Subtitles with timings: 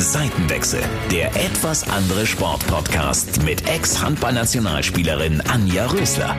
[0.00, 0.80] Seitenwechsel,
[1.10, 6.36] der etwas andere Sportpodcast mit Ex-Handballnationalspielerin Anja Rösler.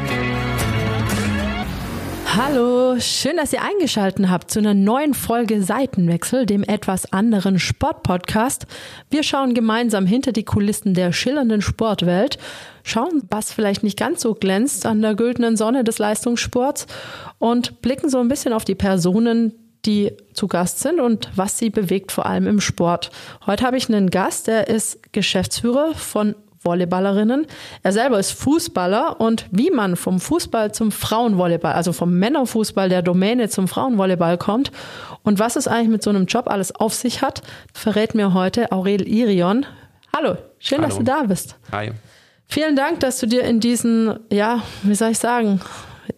[2.33, 8.65] Hallo, schön, dass ihr eingeschaltet habt zu einer neuen Folge Seitenwechsel, dem etwas anderen Sportpodcast.
[9.09, 12.37] Wir schauen gemeinsam hinter die Kulissen der schillernden Sportwelt,
[12.83, 16.87] schauen, was vielleicht nicht ganz so glänzt an der güldenen Sonne des Leistungssports
[17.39, 21.69] und blicken so ein bisschen auf die Personen, die zu Gast sind und was sie
[21.69, 23.11] bewegt, vor allem im Sport.
[23.45, 27.47] Heute habe ich einen Gast, der ist Geschäftsführer von Volleyballerinnen.
[27.83, 33.01] Er selber ist Fußballer und wie man vom Fußball zum Frauenvolleyball, also vom Männerfußball der
[33.01, 34.71] Domäne zum Frauenvolleyball kommt
[35.23, 37.41] und was es eigentlich mit so einem Job alles auf sich hat,
[37.73, 39.65] verrät mir heute Aurel Irion.
[40.15, 40.87] Hallo, schön, Hallo.
[40.87, 41.55] dass du da bist.
[41.71, 41.91] Hi.
[42.47, 45.61] Vielen Dank, dass du dir in diesen, ja, wie soll ich sagen,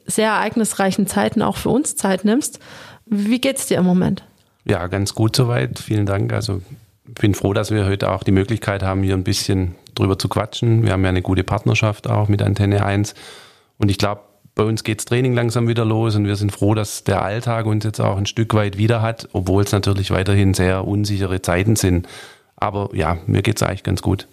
[0.06, 2.60] sehr ereignisreichen Zeiten auch für uns Zeit nimmst.
[3.14, 4.24] Wie geht's dir im Moment?
[4.64, 5.80] Ja, ganz gut soweit.
[5.80, 6.32] Vielen Dank.
[6.32, 6.62] Also
[7.06, 10.30] ich bin froh, dass wir heute auch die Möglichkeit haben, hier ein bisschen drüber zu
[10.30, 10.84] quatschen.
[10.84, 13.14] Wir haben ja eine gute Partnerschaft auch mit Antenne 1.
[13.78, 14.22] Und ich glaube,
[14.56, 17.84] bei uns geht's Training langsam wieder los und wir sind froh, dass der Alltag uns
[17.84, 22.08] jetzt auch ein Stück weit wieder hat, obwohl es natürlich weiterhin sehr unsichere Zeiten sind.
[22.56, 24.28] Aber ja, mir geht's eigentlich ganz gut.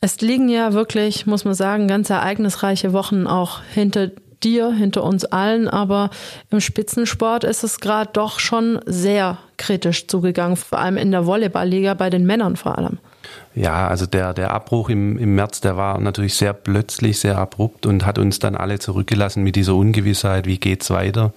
[0.00, 4.10] Es liegen ja wirklich, muss man sagen, ganz ereignisreiche Wochen auch hinter
[4.44, 6.10] dir, hinter uns allen, aber
[6.50, 11.94] im Spitzensport ist es gerade doch schon sehr kritisch zugegangen, vor allem in der Volleyballliga,
[11.94, 12.98] bei den Männern vor allem.
[13.54, 17.86] Ja, also der, der Abbruch im, im März, der war natürlich sehr plötzlich, sehr abrupt
[17.86, 21.32] und hat uns dann alle zurückgelassen mit dieser Ungewissheit, wie geht's weiter.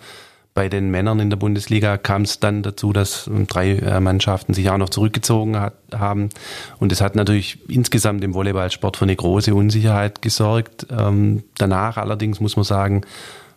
[0.55, 4.69] Bei den Männern in der Bundesliga kam es dann dazu, dass drei äh, Mannschaften sich
[4.69, 6.29] auch noch zurückgezogen hat, haben.
[6.79, 10.87] Und es hat natürlich insgesamt im Volleyballsport für eine große Unsicherheit gesorgt.
[10.89, 13.01] Ähm, danach allerdings muss man sagen,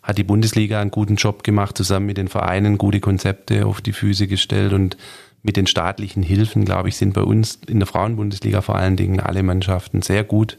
[0.02, 3.92] hat die Bundesliga einen guten Job gemacht, zusammen mit den Vereinen gute Konzepte auf die
[3.92, 4.96] Füße gestellt und
[5.44, 9.20] mit den staatlichen Hilfen, glaube ich, sind bei uns in der Frauenbundesliga vor allen Dingen
[9.20, 10.58] alle Mannschaften sehr gut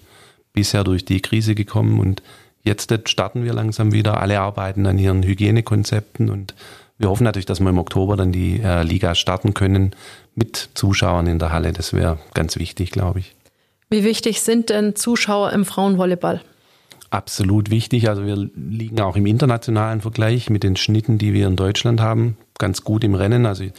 [0.53, 2.23] bisher durch die Krise gekommen und
[2.63, 4.21] Jetzt starten wir langsam wieder.
[4.21, 6.53] Alle arbeiten an ihren Hygienekonzepten und
[6.97, 9.95] wir hoffen natürlich, dass wir im Oktober dann die äh, Liga starten können
[10.35, 11.71] mit Zuschauern in der Halle.
[11.71, 13.35] Das wäre ganz wichtig, glaube ich.
[13.89, 16.41] Wie wichtig sind denn Zuschauer im Frauenvolleyball?
[17.09, 18.09] Absolut wichtig.
[18.09, 22.37] Also wir liegen auch im internationalen Vergleich mit den Schnitten, die wir in Deutschland haben,
[22.57, 23.45] ganz gut im Rennen.
[23.45, 23.71] Also äh,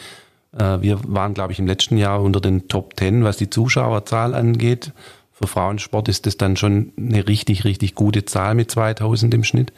[0.80, 4.92] wir waren, glaube ich, im letzten Jahr unter den Top Ten, was die Zuschauerzahl angeht
[5.40, 9.72] für Frauensport ist das dann schon eine richtig, richtig gute Zahl mit 2000 im Schnitt.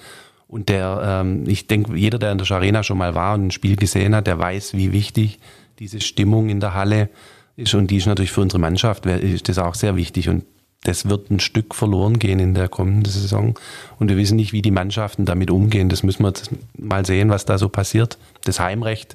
[0.48, 3.50] Und der, ähm, ich denke, jeder, der in der Arena schon mal war und ein
[3.52, 5.38] Spiel gesehen hat, der weiß, wie wichtig
[5.78, 7.10] diese Stimmung in der Halle
[7.56, 7.74] ist.
[7.74, 10.28] Und die ist natürlich für unsere Mannschaft, ist das auch sehr wichtig.
[10.28, 10.44] Und
[10.82, 13.56] das wird ein Stück verloren gehen in der kommenden Saison.
[14.00, 15.88] Und wir wissen nicht, wie die Mannschaften damit umgehen.
[15.88, 16.32] Das müssen wir
[16.76, 18.18] mal sehen, was da so passiert.
[18.44, 19.14] Das Heimrecht,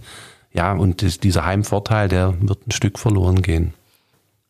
[0.53, 3.74] ja, und das, dieser Heimvorteil, der wird ein Stück verloren gehen.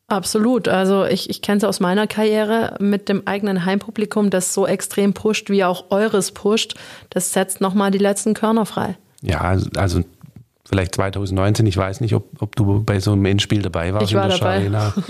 [0.07, 0.69] Absolut.
[0.69, 5.13] Also ich, ich kenne es aus meiner Karriere mit dem eigenen Heimpublikum, das so extrem
[5.13, 6.75] pusht, wie auch eures pusht.
[7.09, 8.97] Das setzt nochmal die letzten Körner frei.
[9.22, 10.01] Ja, also
[10.66, 14.16] vielleicht 2019, ich weiß nicht, ob, ob du bei so einem Endspiel dabei warst ich
[14.16, 14.56] war in der dabei.
[14.56, 14.94] Arena.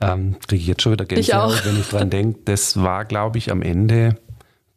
[0.00, 2.40] Ähm, Kriege ich jetzt schon wieder Gänsehaut, wenn ich dran denke.
[2.44, 4.16] Das war, glaube ich, am Ende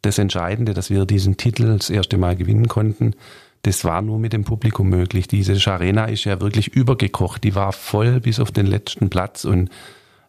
[0.00, 3.14] das Entscheidende, dass wir diesen Titel das erste Mal gewinnen konnten
[3.62, 5.28] das war nur mit dem Publikum möglich.
[5.28, 7.42] Diese Arena ist ja wirklich übergekocht.
[7.44, 9.70] Die war voll bis auf den letzten Platz und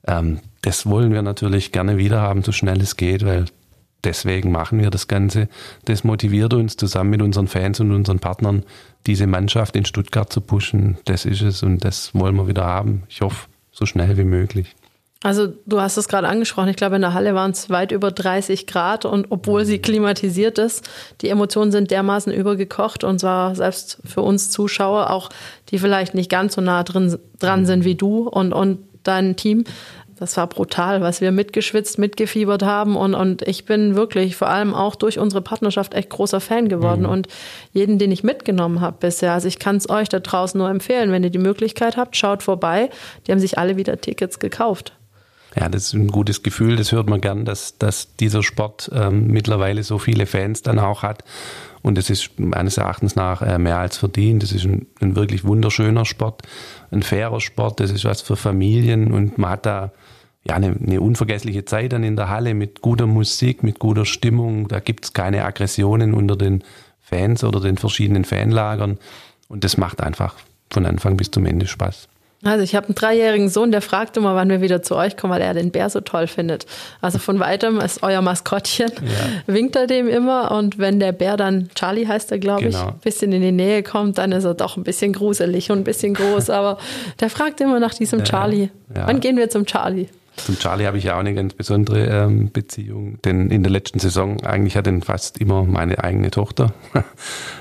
[0.08, 3.46] ähm, das wollen wir natürlich gerne wieder haben, so schnell es geht, weil
[4.04, 5.48] deswegen machen wir das Ganze.
[5.86, 8.64] Das motiviert uns zusammen mit unseren Fans und unseren Partnern,
[9.06, 10.98] diese Mannschaft in Stuttgart zu pushen.
[11.06, 13.04] Das ist es und das wollen wir wieder haben.
[13.10, 14.76] Ich hoffe, so schnell wie möglich.
[15.22, 18.10] Also du hast es gerade angesprochen, ich glaube in der Halle waren es weit über
[18.10, 24.00] 30 Grad und obwohl sie klimatisiert ist, die Emotionen sind dermaßen übergekocht und zwar selbst
[24.06, 25.30] für uns Zuschauer, auch
[25.72, 29.66] die vielleicht nicht ganz so nah drin, dran sind wie du und, und dein Team.
[30.18, 34.74] Das war brutal, was wir mitgeschwitzt, mitgefiebert haben und, und ich bin wirklich vor allem
[34.74, 37.10] auch durch unsere Partnerschaft echt großer Fan geworden mhm.
[37.10, 37.28] und
[37.74, 39.34] jeden, den ich mitgenommen habe bisher.
[39.34, 42.42] Also ich kann es euch da draußen nur empfehlen, wenn ihr die Möglichkeit habt, schaut
[42.42, 42.90] vorbei.
[43.28, 44.94] Die haben sich alle wieder Tickets gekauft.
[45.56, 49.28] Ja, das ist ein gutes Gefühl, das hört man gern, dass, dass dieser Sport ähm,
[49.28, 51.24] mittlerweile so viele Fans dann auch hat.
[51.82, 54.44] Und es ist meines Erachtens nach äh, mehr als verdient.
[54.44, 56.44] Das ist ein, ein, wirklich wunderschöner Sport,
[56.92, 59.92] ein fairer Sport, das ist was für Familien und man hat da
[60.44, 64.68] ja eine, eine unvergessliche Zeit dann in der Halle mit guter Musik, mit guter Stimmung.
[64.68, 66.64] Da gibt es keine Aggressionen unter den
[67.00, 69.00] Fans oder den verschiedenen Fanlagern.
[69.48, 70.36] Und das macht einfach
[70.70, 72.08] von Anfang bis zum Ende Spaß.
[72.44, 75.34] Also ich habe einen dreijährigen Sohn, der fragt immer, wann wir wieder zu euch kommen,
[75.34, 76.66] weil er den Bär so toll findet.
[77.02, 79.44] Also von weitem ist euer Maskottchen, ja.
[79.54, 82.78] winkt er dem immer und wenn der Bär dann, Charlie heißt er, glaube genau.
[82.78, 85.80] ich, ein bisschen in die Nähe kommt, dann ist er doch ein bisschen gruselig und
[85.80, 86.78] ein bisschen groß, aber
[87.20, 88.26] der fragt immer nach diesem ja.
[88.26, 88.70] Charlie.
[88.96, 89.08] Ja.
[89.08, 90.08] Wann gehen wir zum Charlie?
[90.46, 94.00] Zum Charlie habe ich ja auch eine ganz besondere ähm, Beziehung, denn in der letzten
[94.00, 96.74] Saison eigentlich hat ihn fast immer meine eigene Tochter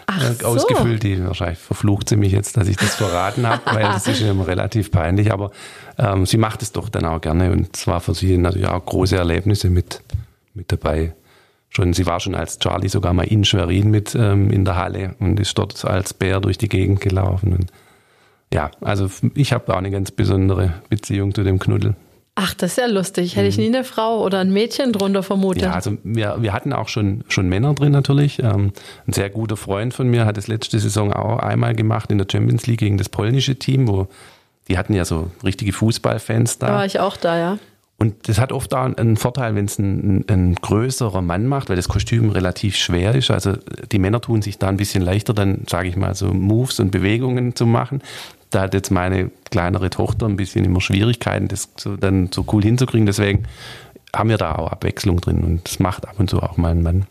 [0.06, 0.46] Ach so.
[0.46, 1.02] ausgefüllt.
[1.02, 4.46] Die wahrscheinlich verflucht sie mich jetzt, dass ich das verraten habe, weil das ist immer
[4.46, 5.32] relativ peinlich.
[5.32, 5.50] Aber
[5.98, 8.84] ähm, sie macht es doch dann auch gerne und es war für sie natürlich auch
[8.84, 10.02] große Erlebnisse mit,
[10.54, 11.14] mit dabei.
[11.70, 15.14] Schon, sie war schon als Charlie sogar mal in Schwerin mit ähm, in der Halle
[15.18, 17.52] und ist dort als Bär durch die Gegend gelaufen.
[17.52, 17.72] Und
[18.52, 21.94] ja, also ich habe auch eine ganz besondere Beziehung zu dem Knuddel.
[22.40, 23.34] Ach, das ist ja lustig.
[23.34, 23.64] Hätte ich mhm.
[23.64, 25.64] nie eine Frau oder ein Mädchen drunter vermutet.
[25.64, 28.38] Ja, also wir, wir hatten auch schon, schon Männer drin natürlich.
[28.38, 28.72] Ähm,
[29.08, 32.28] ein sehr guter Freund von mir hat es letzte Saison auch einmal gemacht in der
[32.30, 34.06] Champions League gegen das polnische Team, wo
[34.68, 36.68] die hatten ja so richtige Fußballfans da.
[36.68, 37.58] Da war ich auch da, ja.
[38.00, 41.74] Und das hat oft auch einen Vorteil, wenn es ein, ein, größerer Mann macht, weil
[41.74, 43.32] das Kostüm relativ schwer ist.
[43.32, 43.54] Also
[43.90, 46.92] die Männer tun sich da ein bisschen leichter, dann sage ich mal so Moves und
[46.92, 48.00] Bewegungen zu machen.
[48.50, 52.62] Da hat jetzt meine kleinere Tochter ein bisschen immer Schwierigkeiten, das so, dann so cool
[52.62, 53.06] hinzukriegen.
[53.06, 53.44] Deswegen
[54.14, 56.82] haben wir da auch Abwechslung drin und das macht ab und zu auch mal ein
[56.82, 57.06] Mann.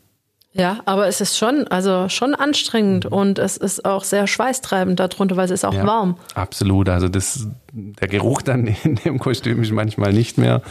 [0.57, 5.37] Ja, aber es ist schon, also schon anstrengend und es ist auch sehr schweißtreibend darunter,
[5.37, 6.17] weil es ist auch ja, warm.
[6.33, 6.89] Absolut.
[6.89, 10.63] Also das, der Geruch dann in dem Kostüm ist manchmal nicht mehr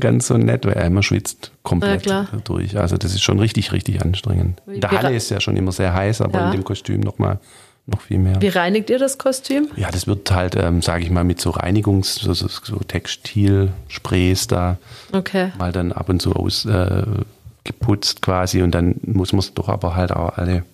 [0.00, 2.78] ganz so nett, weil er immer schwitzt komplett ja, durch.
[2.78, 4.62] Also das ist schon richtig, richtig anstrengend.
[4.66, 6.46] In der Halle ist ja schon immer sehr heiß, aber ja.
[6.46, 7.38] in dem Kostüm nochmal
[7.86, 8.40] noch viel mehr.
[8.40, 9.68] Wie reinigt ihr das Kostüm?
[9.76, 14.46] Ja, das wird halt, ähm, sage ich mal, mit so Reinigungs-, so, so, so Textilsprays
[14.46, 14.78] da
[15.12, 15.52] okay.
[15.58, 17.02] mal dann ab und zu aus, äh,
[17.64, 20.64] geputzt quasi und dann muss man es doch aber halt auch alle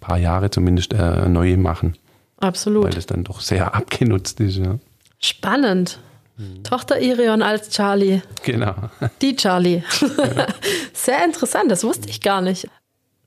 [0.00, 1.96] paar Jahre zumindest äh, neu machen.
[2.38, 2.84] Absolut.
[2.84, 4.78] Weil es dann doch sehr abgenutzt ist, ja.
[5.18, 5.98] Spannend.
[6.36, 6.62] Mhm.
[6.62, 8.20] Tochter Irion als Charlie.
[8.44, 8.74] Genau.
[9.22, 9.82] Die Charlie.
[10.00, 10.46] Ja.
[10.92, 12.68] Sehr interessant, das wusste ich gar nicht.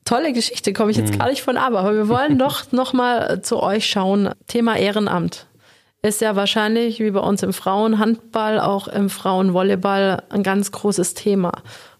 [0.06, 1.20] Tolle Geschichte, komme ich jetzt mhm.
[1.20, 1.74] gar nicht von ab.
[1.74, 4.30] Aber wir wollen doch noch mal zu euch schauen.
[4.48, 5.48] Thema Ehrenamt
[6.02, 11.52] ist ja wahrscheinlich wie bei uns im Frauenhandball, auch im Frauenvolleyball ein ganz großes Thema.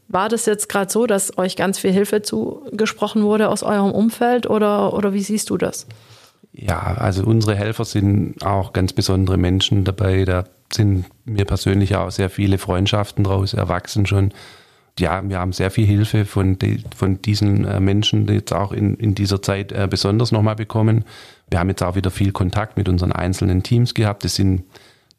[0.08, 4.50] War das jetzt gerade so, dass euch ganz viel Hilfe zugesprochen wurde aus eurem Umfeld
[4.50, 5.86] oder, oder wie siehst du das?
[6.52, 10.26] Ja, also unsere Helfer sind auch ganz besondere Menschen dabei.
[10.26, 14.34] Da sind mir persönlich auch sehr viele Freundschaften draus erwachsen schon.
[15.00, 18.96] Ja, wir haben sehr viel Hilfe von, die, von diesen äh, Menschen jetzt auch in,
[18.96, 21.06] in dieser Zeit äh, besonders nochmal bekommen.
[21.50, 24.26] Wir haben jetzt auch wieder viel Kontakt mit unseren einzelnen Teams gehabt.
[24.26, 24.64] Das sind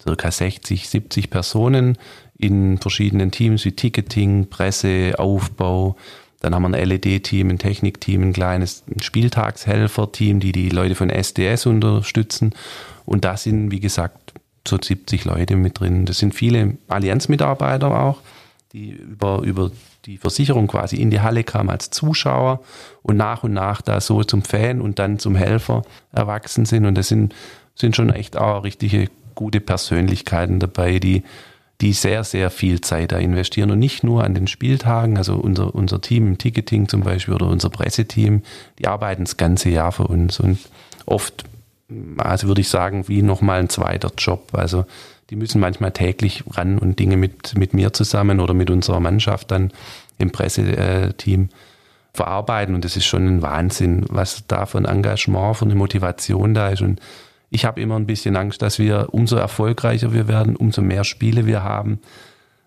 [0.03, 1.99] circa 60, 70 Personen
[2.39, 5.97] in verschiedenen Teams wie Ticketing, Presse, Aufbau.
[6.41, 11.67] Dann haben wir ein LED-Team, ein Technikteam, ein kleines Spieltagshelfer-Team, die die Leute von SDS
[11.67, 12.55] unterstützen.
[13.05, 14.33] Und da sind, wie gesagt,
[14.67, 16.07] so 70 Leute mit drin.
[16.07, 18.21] Das sind viele Allianz-Mitarbeiter auch,
[18.73, 19.71] die über, über
[20.05, 22.61] die Versicherung quasi in die Halle kamen als Zuschauer
[23.03, 25.83] und nach und nach da so zum Fan und dann zum Helfer
[26.13, 26.87] erwachsen sind.
[26.87, 27.35] Und das sind,
[27.75, 31.25] sind schon echt auch richtige gute Persönlichkeiten dabei, die
[31.81, 35.75] die sehr, sehr viel Zeit da investieren und nicht nur an den Spieltagen, also unser,
[35.75, 38.43] unser Team im Ticketing zum Beispiel oder unser Presseteam,
[38.79, 40.59] die arbeiten das ganze Jahr für uns und
[41.07, 41.45] oft,
[42.19, 44.51] also würde ich sagen, wie nochmal ein zweiter Job.
[44.53, 44.85] Also
[45.31, 49.51] die müssen manchmal täglich ran und Dinge mit, mit mir zusammen oder mit unserer Mannschaft
[49.51, 49.73] dann
[50.19, 51.49] im Presseteam
[52.13, 56.71] verarbeiten und das ist schon ein Wahnsinn, was da ein Engagement, für eine Motivation da
[56.71, 57.01] ist und
[57.51, 61.47] ich habe immer ein bisschen Angst, dass wir, umso erfolgreicher wir werden, umso mehr Spiele
[61.47, 62.01] wir haben,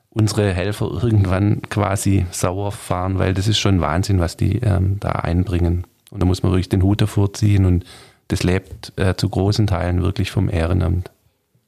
[0.09, 5.09] unsere Helfer irgendwann quasi sauer fahren, weil das ist schon Wahnsinn, was die ähm, da
[5.09, 5.85] einbringen.
[6.11, 7.85] Und da muss man wirklich den Hut davor ziehen und
[8.27, 11.12] das lebt äh, zu großen Teilen wirklich vom Ehrenamt.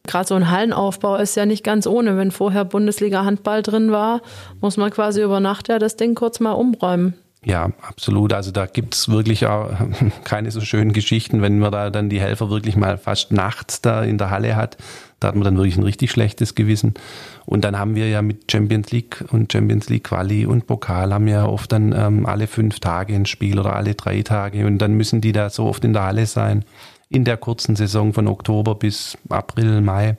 [0.07, 2.17] Gerade so ein Hallenaufbau ist ja nicht ganz ohne.
[2.17, 4.21] Wenn vorher Bundesliga Handball drin war,
[4.62, 7.15] muss man quasi über Nacht ja das Ding kurz mal umräumen.
[7.45, 8.33] Ja, absolut.
[8.33, 9.69] Also da gibt's wirklich auch
[10.24, 14.03] keine so schönen Geschichten, wenn man da dann die Helfer wirklich mal fast nachts da
[14.03, 14.77] in der Halle hat.
[15.19, 16.95] Da hat man dann wirklich ein richtig schlechtes Gewissen.
[17.45, 21.27] Und dann haben wir ja mit Champions League und Champions League Quali und Pokal haben
[21.27, 24.65] ja oft dann ähm, alle fünf Tage ein Spiel oder alle drei Tage.
[24.65, 26.65] Und dann müssen die da so oft in der Halle sein.
[27.09, 30.17] In der kurzen Saison von Oktober bis April, Mai.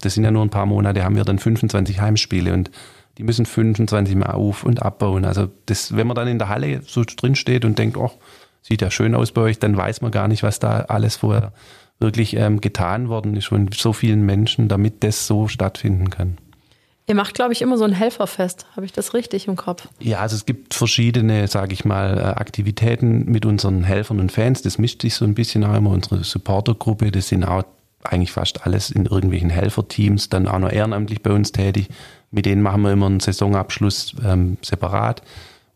[0.00, 2.52] Das sind ja nur ein paar Monate, haben wir dann 25 Heimspiele.
[2.52, 2.70] Und
[3.18, 5.24] die müssen 25 Mal auf- und abbauen.
[5.24, 8.12] Also das, wenn man dann in der Halle so drin steht und denkt, oh,
[8.62, 11.52] sieht ja schön aus bei euch, dann weiß man gar nicht, was da alles vorher
[11.98, 16.38] wirklich ähm, getan worden ist von so vielen Menschen, damit das so stattfinden kann.
[17.08, 18.66] Ihr macht, glaube ich, immer so ein Helferfest.
[18.76, 19.88] Habe ich das richtig im Kopf?
[19.98, 24.60] Ja, also es gibt verschiedene, sage ich mal, äh, Aktivitäten mit unseren Helfern und Fans.
[24.60, 25.88] Das mischt sich so ein bisschen auch immer.
[25.88, 27.64] Unsere Supportergruppe, das sind auch
[28.04, 31.88] eigentlich fast alles in irgendwelchen Helferteams, dann auch noch ehrenamtlich bei uns tätig.
[32.30, 35.22] Mit denen machen wir immer einen Saisonabschluss ähm, separat.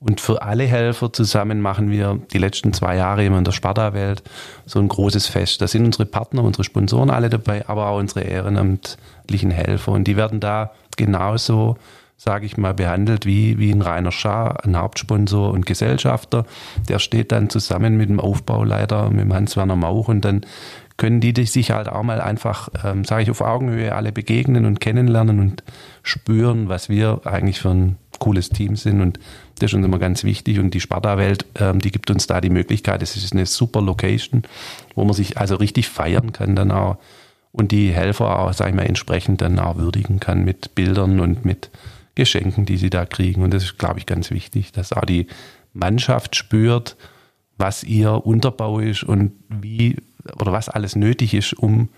[0.00, 4.22] Und für alle Helfer zusammen machen wir die letzten zwei Jahre immer in der Sparta-Welt
[4.66, 5.62] so ein großes Fest.
[5.62, 9.92] Da sind unsere Partner, unsere Sponsoren alle dabei, aber auch unsere ehrenamtlichen Helfer.
[9.92, 11.76] Und die werden da genauso,
[12.16, 16.46] sage ich mal, behandelt wie, wie ein Rainer Schaar, ein Hauptsponsor und Gesellschafter.
[16.88, 20.46] Der steht dann zusammen mit dem Aufbauleiter, mit dem Hans-Werner Mauch und dann
[20.96, 24.78] können die sich halt auch mal einfach, ähm, sage ich, auf Augenhöhe alle begegnen und
[24.80, 25.64] kennenlernen und
[26.02, 29.00] spüren, was wir eigentlich für ein cooles Team sind.
[29.00, 29.18] Und
[29.58, 30.60] das ist uns immer ganz wichtig.
[30.60, 33.02] Und die Sparta-Welt, ähm, die gibt uns da die Möglichkeit.
[33.02, 34.44] Es ist eine super Location,
[34.94, 36.98] wo man sich also richtig feiern kann dann auch.
[37.52, 41.44] Und die Helfer auch, sag ich mal, entsprechend dann auch würdigen kann mit Bildern und
[41.44, 41.70] mit
[42.14, 43.42] Geschenken, die sie da kriegen.
[43.42, 45.26] Und das ist, glaube ich, ganz wichtig, dass auch die
[45.74, 46.96] Mannschaft spürt,
[47.58, 49.96] was ihr Unterbau ist und wie
[50.38, 51.88] oder was alles nötig ist, um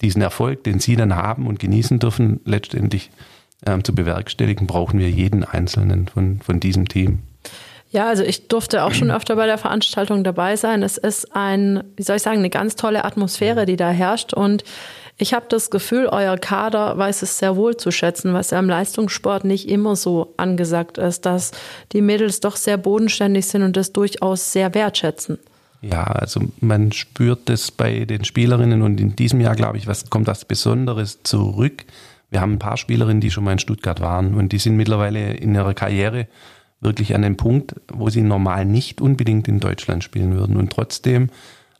[0.00, 3.10] diesen Erfolg, den sie dann haben und genießen dürfen, letztendlich
[3.66, 7.20] ähm, zu bewerkstelligen, brauchen wir jeden Einzelnen von, von diesem Team.
[7.90, 10.82] Ja, also ich durfte auch schon öfter bei der Veranstaltung dabei sein.
[10.82, 14.32] Es ist ein, wie soll ich sagen, eine ganz tolle Atmosphäre, die da herrscht.
[14.32, 14.64] Und
[15.16, 18.68] ich habe das Gefühl, euer Kader weiß es sehr wohl zu schätzen, was ja im
[18.68, 21.52] Leistungssport nicht immer so angesagt ist, dass
[21.92, 25.38] die Mädels doch sehr bodenständig sind und das durchaus sehr wertschätzen.
[25.80, 30.10] Ja, also man spürt das bei den Spielerinnen und in diesem Jahr, glaube ich, was
[30.10, 31.84] kommt das Besonderes zurück
[32.32, 35.34] wir haben ein paar Spielerinnen, die schon mal in Stuttgart waren und die sind mittlerweile
[35.34, 36.26] in ihrer Karriere
[36.80, 40.56] wirklich an dem Punkt, wo sie normal nicht unbedingt in Deutschland spielen würden.
[40.56, 41.28] Und trotzdem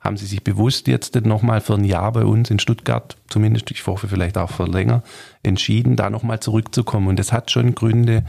[0.03, 3.87] haben sie sich bewusst jetzt nochmal für ein Jahr bei uns in Stuttgart, zumindest ich
[3.87, 5.03] hoffe vielleicht auch für länger,
[5.43, 7.07] entschieden, da nochmal zurückzukommen.
[7.07, 8.25] Und das hat schon Gründe,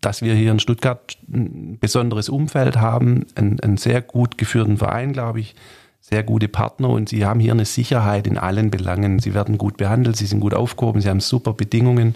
[0.00, 5.40] dass wir hier in Stuttgart ein besonderes Umfeld haben, einen, sehr gut geführten Verein, glaube
[5.40, 5.54] ich,
[6.00, 9.18] sehr gute Partner und sie haben hier eine Sicherheit in allen Belangen.
[9.18, 12.14] Sie werden gut behandelt, sie sind gut aufgehoben, sie haben super Bedingungen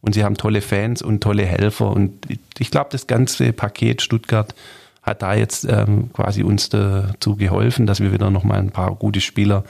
[0.00, 1.90] und sie haben tolle Fans und tolle Helfer.
[1.90, 2.26] Und
[2.58, 4.54] ich glaube, das ganze Paket Stuttgart
[5.04, 9.20] hat da jetzt ähm, quasi uns dazu geholfen, dass wir wieder nochmal ein paar gute
[9.20, 9.64] Spieler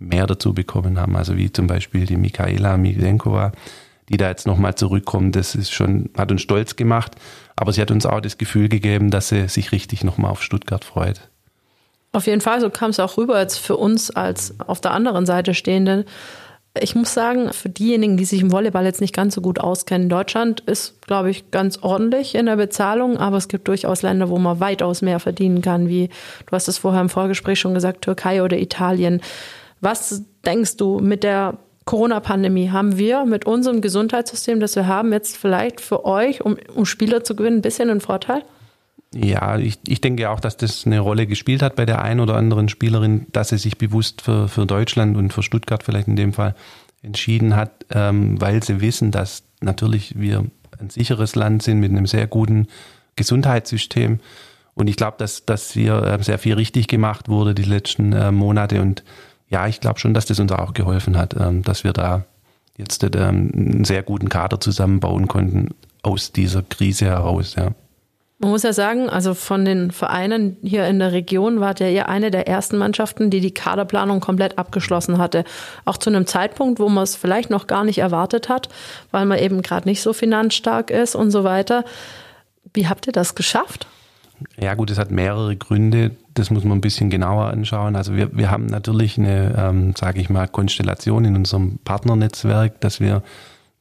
[0.00, 1.16] mehr dazu bekommen haben.
[1.16, 3.52] Also wie zum Beispiel die Michaela Milenkova,
[4.08, 5.36] die da jetzt nochmal zurückkommt.
[5.36, 7.12] Das ist schon, hat uns stolz gemacht.
[7.54, 10.84] Aber sie hat uns auch das Gefühl gegeben, dass sie sich richtig nochmal auf Stuttgart
[10.84, 11.20] freut.
[12.12, 15.26] Auf jeden Fall, so kam es auch rüber jetzt für uns als auf der anderen
[15.26, 16.04] Seite stehende.
[16.78, 20.08] Ich muss sagen, für diejenigen, die sich im Volleyball jetzt nicht ganz so gut auskennen,
[20.08, 24.38] Deutschland ist, glaube ich, ganz ordentlich in der Bezahlung, aber es gibt durchaus Länder, wo
[24.38, 26.10] man weitaus mehr verdienen kann, wie
[26.46, 29.20] du hast es vorher im Vorgespräch schon gesagt, Türkei oder Italien.
[29.80, 35.36] Was denkst du mit der Corona-Pandemie haben wir mit unserem Gesundheitssystem, das wir haben, jetzt
[35.36, 38.44] vielleicht für euch, um, um Spieler zu gewinnen, ein bisschen einen Vorteil?
[39.12, 42.36] Ja, ich, ich denke auch, dass das eine Rolle gespielt hat bei der einen oder
[42.36, 46.32] anderen Spielerin, dass sie sich bewusst für, für Deutschland und für Stuttgart vielleicht in dem
[46.32, 46.54] Fall
[47.02, 50.44] entschieden hat, ähm, weil sie wissen, dass natürlich wir
[50.78, 52.68] ein sicheres Land sind mit einem sehr guten
[53.16, 54.20] Gesundheitssystem.
[54.74, 58.30] Und ich glaube, dass, dass hier äh, sehr viel richtig gemacht wurde die letzten äh,
[58.30, 58.80] Monate.
[58.80, 59.02] Und
[59.48, 62.24] ja, ich glaube schon, dass das uns auch geholfen hat, ähm, dass wir da
[62.76, 67.56] jetzt ähm, einen sehr guten Kader zusammenbauen konnten aus dieser Krise heraus.
[67.56, 67.72] Ja.
[68.42, 72.08] Man muss ja sagen, also von den Vereinen hier in der Region wart ja ihr
[72.08, 75.44] eine der ersten Mannschaften, die die Kaderplanung komplett abgeschlossen hatte.
[75.84, 78.70] Auch zu einem Zeitpunkt, wo man es vielleicht noch gar nicht erwartet hat,
[79.10, 81.84] weil man eben gerade nicht so finanzstark ist und so weiter.
[82.72, 83.86] Wie habt ihr das geschafft?
[84.58, 86.12] Ja gut, es hat mehrere Gründe.
[86.32, 87.94] Das muss man ein bisschen genauer anschauen.
[87.94, 93.00] Also wir, wir haben natürlich eine, ähm, sage ich mal, Konstellation in unserem Partnernetzwerk, dass
[93.00, 93.22] wir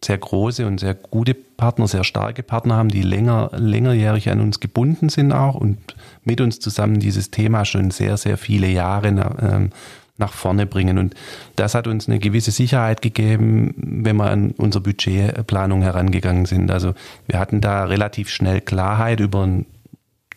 [0.03, 4.61] sehr große und sehr gute Partner, sehr starke Partner haben, die länger, längerjährig an uns
[4.61, 5.77] gebunden sind auch und
[6.23, 9.09] mit uns zusammen dieses Thema schon sehr, sehr viele Jahre
[9.41, 9.71] ähm,
[10.17, 10.97] nach vorne bringen.
[10.97, 11.15] Und
[11.57, 16.71] das hat uns eine gewisse Sicherheit gegeben, wenn wir an unsere Budgetplanung herangegangen sind.
[16.71, 16.93] Also
[17.27, 19.45] wir hatten da relativ schnell Klarheit über,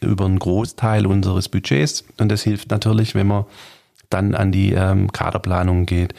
[0.01, 3.45] über einen Großteil unseres Budgets und das hilft natürlich, wenn man
[4.11, 6.15] dann an die ähm, Kaderplanung geht.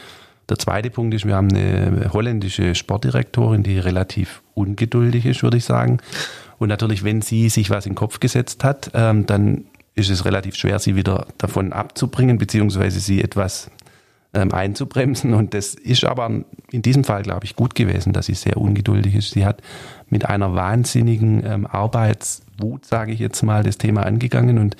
[0.48, 5.64] Der zweite Punkt ist, wir haben eine holländische Sportdirektorin, die relativ ungeduldig ist, würde ich
[5.64, 5.98] sagen.
[6.58, 10.24] Und natürlich, wenn sie sich was in den Kopf gesetzt hat, ähm, dann ist es
[10.24, 13.70] relativ schwer, sie wieder davon abzubringen, beziehungsweise sie etwas
[14.34, 15.32] ähm, einzubremsen.
[15.34, 16.30] Und das ist aber
[16.70, 19.30] in diesem Fall, glaube ich, gut gewesen, dass sie sehr ungeduldig ist.
[19.30, 19.62] Sie hat
[20.10, 24.76] mit einer wahnsinnigen ähm, Arbeitswut, sage ich jetzt mal, das Thema angegangen und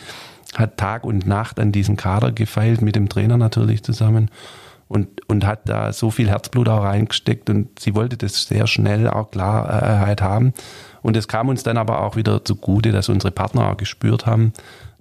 [0.54, 4.30] hat Tag und Nacht an diesem Kader gefeilt, mit dem Trainer natürlich zusammen
[4.88, 9.08] und, und hat da so viel Herzblut auch reingesteckt und sie wollte das sehr schnell
[9.08, 10.52] auch Klarheit haben.
[11.02, 14.52] Und es kam uns dann aber auch wieder zugute, dass unsere Partner auch gespürt haben,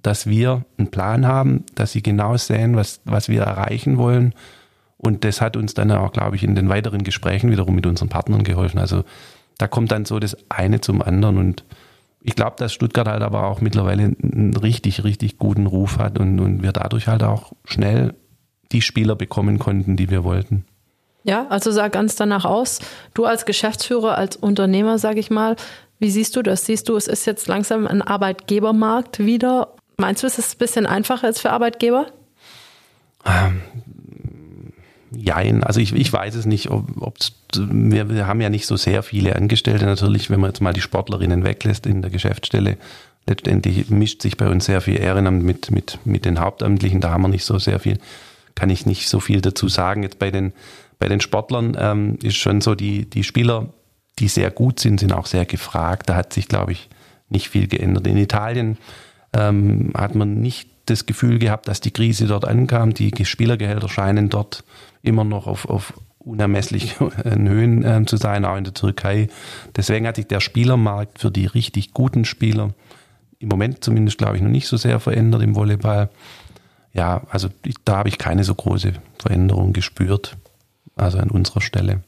[0.02, 4.34] dass wir einen Plan haben, dass sie genau sehen, was, was wir erreichen wollen
[5.04, 8.08] Und das hat uns dann auch, glaube ich, in den weiteren Gesprächen wiederum mit unseren
[8.08, 8.80] Partnern geholfen.
[8.80, 9.04] Also
[9.58, 11.66] da kommt dann so das eine zum anderen und
[12.22, 16.40] ich glaube, dass Stuttgart halt aber auch mittlerweile einen richtig, richtig guten Ruf hat und,
[16.40, 18.14] und wir dadurch halt auch schnell
[18.74, 20.66] die Spieler bekommen konnten, die wir wollten.
[21.24, 22.80] Ja, also sah ganz danach aus.
[23.14, 25.56] Du als Geschäftsführer, als Unternehmer, sage ich mal,
[26.00, 26.66] wie siehst du das?
[26.66, 29.70] Siehst du, es ist jetzt langsam ein Arbeitgebermarkt wieder?
[29.96, 32.08] Meinst du, es ist ein bisschen einfacher jetzt für Arbeitgeber?
[33.26, 33.62] Ähm,
[35.16, 36.88] Jein, also ich, ich weiß es nicht, ob
[37.56, 40.82] wir, wir haben ja nicht so sehr viele Angestellte natürlich, wenn man jetzt mal die
[40.82, 42.78] Sportlerinnen weglässt in der Geschäftsstelle.
[43.28, 47.22] Letztendlich mischt sich bei uns sehr viel Ehrenamt mit, mit, mit den Hauptamtlichen, da haben
[47.22, 48.00] wir nicht so sehr viel,
[48.56, 50.04] kann ich nicht so viel dazu sagen.
[50.04, 50.54] Jetzt bei den,
[51.00, 53.70] bei den Sportlern ähm, ist schon so, die, die Spieler,
[54.20, 56.10] die sehr gut sind, sind auch sehr gefragt.
[56.10, 56.90] Da hat sich, glaube ich,
[57.30, 58.08] nicht viel geändert.
[58.08, 58.78] In Italien
[59.34, 62.94] ähm, hat man nicht das Gefühl gehabt, dass die Krise dort ankam.
[62.94, 64.64] Die Spielergehälter scheinen dort
[65.02, 69.28] immer noch auf, auf unermesslichen Höhen äh, zu sein, auch in der Türkei.
[69.76, 72.74] Deswegen hat sich der Spielermarkt für die richtig guten Spieler
[73.40, 76.10] im Moment zumindest, glaube ich, noch nicht so sehr verändert im Volleyball.
[76.94, 77.50] Ja, also
[77.86, 80.38] da habe ich keine so große Veränderung gespürt,
[80.96, 82.02] also an unserer Stelle.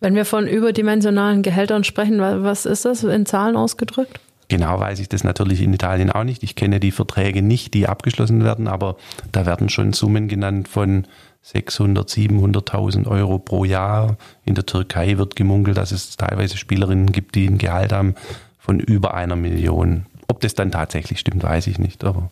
[0.00, 4.20] Wenn wir von überdimensionalen Gehältern sprechen, was ist das in Zahlen ausgedrückt?
[4.48, 6.42] Genau weiß ich das natürlich in Italien auch nicht.
[6.42, 8.96] Ich kenne die Verträge nicht, die abgeschlossen werden, aber
[9.30, 11.06] da werden schon Summen genannt von
[11.42, 14.16] 600, 700.000 Euro pro Jahr.
[14.44, 18.14] In der Türkei wird gemunkelt, dass es teilweise Spielerinnen gibt, die ein Gehalt haben
[18.58, 20.06] von über einer Million.
[20.28, 22.30] Ob das dann tatsächlich stimmt, weiß ich nicht, aber.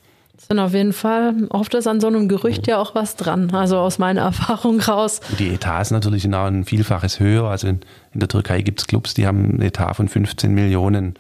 [0.49, 3.79] Sind auf jeden Fall, oft ist an so einem Gerücht ja auch was dran, also
[3.79, 5.21] aus meiner Erfahrung raus.
[5.39, 7.45] Die Etats natürlich sind auch ein Vielfaches höher.
[7.45, 7.81] Also in,
[8.15, 11.15] in der Türkei gibt es Clubs, die haben einen Etat von 15 Millionen.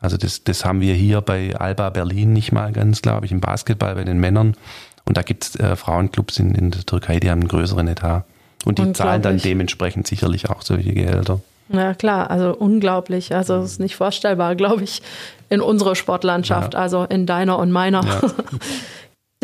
[0.00, 3.40] Also das, das haben wir hier bei Alba Berlin nicht mal ganz, glaube ich, im
[3.40, 4.56] Basketball bei den Männern.
[5.04, 8.24] Und da gibt es äh, Frauenclubs in, in der Türkei, die haben einen größeren Etat.
[8.64, 11.40] Und die zahlen dann dementsprechend sicherlich auch solche Gehälter.
[11.68, 13.34] Ja, klar, also unglaublich.
[13.34, 15.02] Also es ist nicht vorstellbar, glaube ich,
[15.54, 16.80] in unserer Sportlandschaft, ja.
[16.80, 18.04] also in deiner und meiner.
[18.04, 18.20] Ja.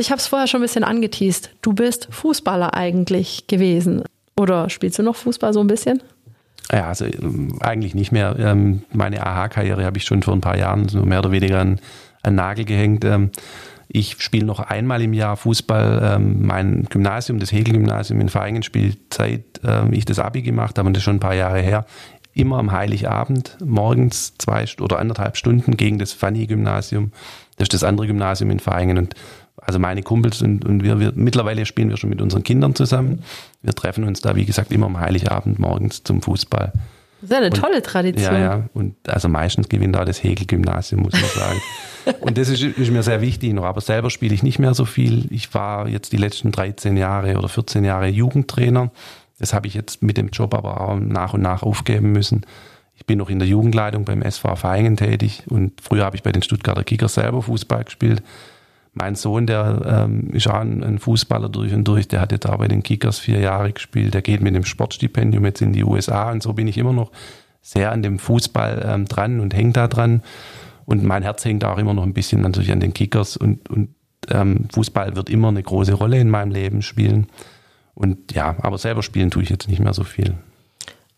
[0.00, 1.50] Ich habe es vorher schon ein bisschen angeteased.
[1.61, 4.02] Du bist Fußballer eigentlich gewesen.
[4.35, 6.02] Oder spielst du noch Fußball so ein bisschen?
[6.73, 8.35] Ja, also ähm, eigentlich nicht mehr.
[8.38, 11.80] Ähm, meine AHA-Karriere habe ich schon vor ein paar Jahren so mehr oder weniger an,
[12.23, 13.04] an Nagel gehängt.
[13.04, 13.30] Ähm,
[13.89, 16.19] ich spiele noch einmal im Jahr Fußball.
[16.19, 21.00] Mein Gymnasium, das Hegel-Gymnasium in Vaingen, spielt seit ich das Abi gemacht habe, und das
[21.00, 21.85] ist schon ein paar Jahre her,
[22.32, 27.12] immer am Heiligabend, morgens zwei oder anderthalb Stunden gegen das Fanny-Gymnasium.
[27.56, 28.99] Das ist das andere Gymnasium in Vaingen.
[28.99, 29.14] Und
[29.56, 33.23] also meine Kumpels und, und wir, wir, mittlerweile spielen wir schon mit unseren Kindern zusammen.
[33.62, 36.73] Wir treffen uns da, wie gesagt, immer am Heiligabend morgens zum Fußball.
[37.21, 38.34] Das ist eine und, tolle Tradition.
[38.34, 38.69] Ja, ja.
[38.73, 41.60] Und also meistens gewinnt da das Hegel-Gymnasium, muss man sagen.
[42.21, 43.64] und das ist, ist, mir sehr wichtig noch.
[43.64, 45.26] Aber selber spiele ich nicht mehr so viel.
[45.30, 48.90] Ich war jetzt die letzten 13 Jahre oder 14 Jahre Jugendtrainer.
[49.41, 52.47] Das habe ich jetzt mit dem Job aber auch nach und nach aufgeben müssen.
[52.95, 56.33] Ich bin noch in der Jugendleitung beim SV Feingen tätig und früher habe ich bei
[56.33, 58.23] den Stuttgarter Kickers selber Fußball gespielt.
[58.93, 62.47] Mein Sohn, der ähm, ist auch ein, ein, Fußballer durch und durch, der hat jetzt
[62.49, 65.85] auch bei den Kickers vier Jahre gespielt, der geht mit dem Sportstipendium jetzt in die
[65.85, 67.11] USA und so bin ich immer noch
[67.63, 70.23] sehr an dem Fußball ähm, dran und hängt da dran.
[70.85, 73.95] Und mein Herz hängt auch immer noch ein bisschen natürlich an den Kickers und, und
[74.29, 77.29] ähm, Fußball wird immer eine große Rolle in meinem Leben spielen.
[77.95, 80.35] Und ja, aber selber spielen tue ich jetzt nicht mehr so viel.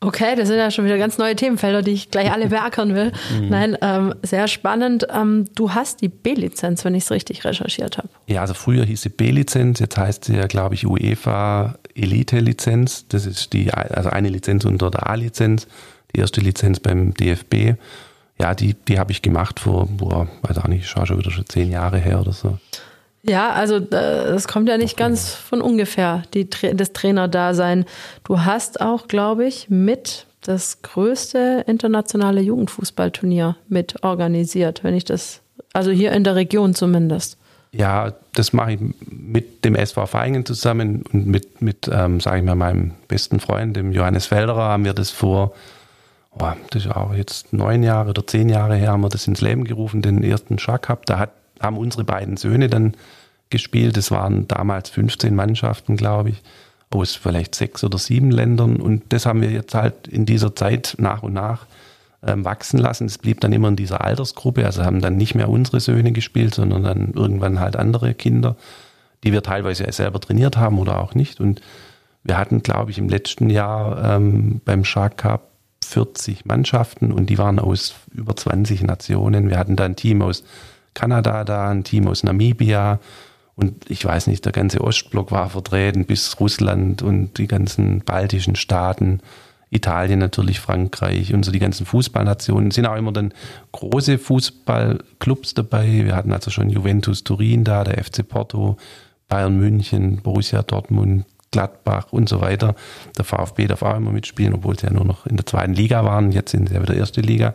[0.05, 3.13] Okay, das sind ja schon wieder ganz neue Themenfelder, die ich gleich alle beackern will.
[3.33, 3.49] Mhm.
[3.49, 5.07] Nein, ähm, sehr spannend.
[5.11, 8.09] Ähm, du hast die B-Lizenz, wenn ich es richtig recherchiert habe.
[8.27, 13.07] Ja, also früher hieß sie B-Lizenz, jetzt heißt sie ja, glaube ich, UEFA Elite-Lizenz.
[13.09, 15.67] Das ist die, also eine Lizenz unter der A-Lizenz,
[16.15, 17.79] die erste Lizenz beim DFB.
[18.39, 21.71] Ja, die, die habe ich gemacht vor, boah, weiß auch nicht, schon wieder schon zehn
[21.71, 22.59] Jahre her oder so.
[23.25, 27.85] Ja, also es kommt ja nicht ganz von ungefähr, die, das Trainerdasein.
[28.25, 35.41] Du hast auch, glaube ich, mit das größte internationale Jugendfußballturnier mit organisiert, wenn ich das,
[35.73, 37.39] also hier in der Region zumindest.
[37.71, 42.45] Ja, das mache ich mit dem SV Feingen zusammen und mit, mit ähm, sage ich
[42.45, 45.55] mal, meinem besten Freund, dem Johannes Felderer, haben wir das vor,
[46.39, 49.41] oh, das ist auch jetzt neun Jahre oder zehn Jahre her, haben wir das ins
[49.41, 51.07] Leben gerufen, den ersten Schack Cup.
[51.07, 51.31] Da hat
[51.63, 52.95] haben unsere beiden Söhne dann
[53.51, 53.97] gespielt.
[53.97, 56.43] Es waren damals 15 Mannschaften, glaube ich,
[56.91, 58.77] aus vielleicht sechs oder sieben Ländern.
[58.77, 61.67] Und das haben wir jetzt halt in dieser Zeit nach und nach
[62.27, 63.07] ähm, wachsen lassen.
[63.07, 64.65] Es blieb dann immer in dieser Altersgruppe.
[64.65, 68.57] Also haben dann nicht mehr unsere Söhne gespielt, sondern dann irgendwann halt andere Kinder,
[69.25, 71.41] die wir teilweise selber trainiert haben oder auch nicht.
[71.41, 71.61] Und
[72.25, 75.49] wir hatten, glaube ich, im letzten Jahr ähm, beim Shark Cup
[75.85, 79.51] 40 Mannschaften und die waren aus über 20 Nationen.
[79.51, 80.45] Wir hatten da ein Team aus
[80.95, 83.01] Kanada da, ein Team aus Namibia
[83.55, 88.57] Und ich weiß nicht, der ganze Ostblock war vertreten bis Russland und die ganzen baltischen
[88.57, 89.21] Staaten,
[89.71, 92.69] Italien natürlich, Frankreich und so die ganzen Fußballnationen.
[92.69, 93.33] Es sind auch immer dann
[93.73, 96.05] große Fußballclubs dabei.
[96.05, 98.77] Wir hatten also schon Juventus Turin da, der FC Porto,
[99.29, 102.75] Bayern München, Borussia Dortmund, Gladbach und so weiter.
[103.17, 106.05] Der VfB darf auch immer mitspielen, obwohl sie ja nur noch in der zweiten Liga
[106.05, 106.33] waren.
[106.33, 107.55] Jetzt sind sie ja wieder erste Liga.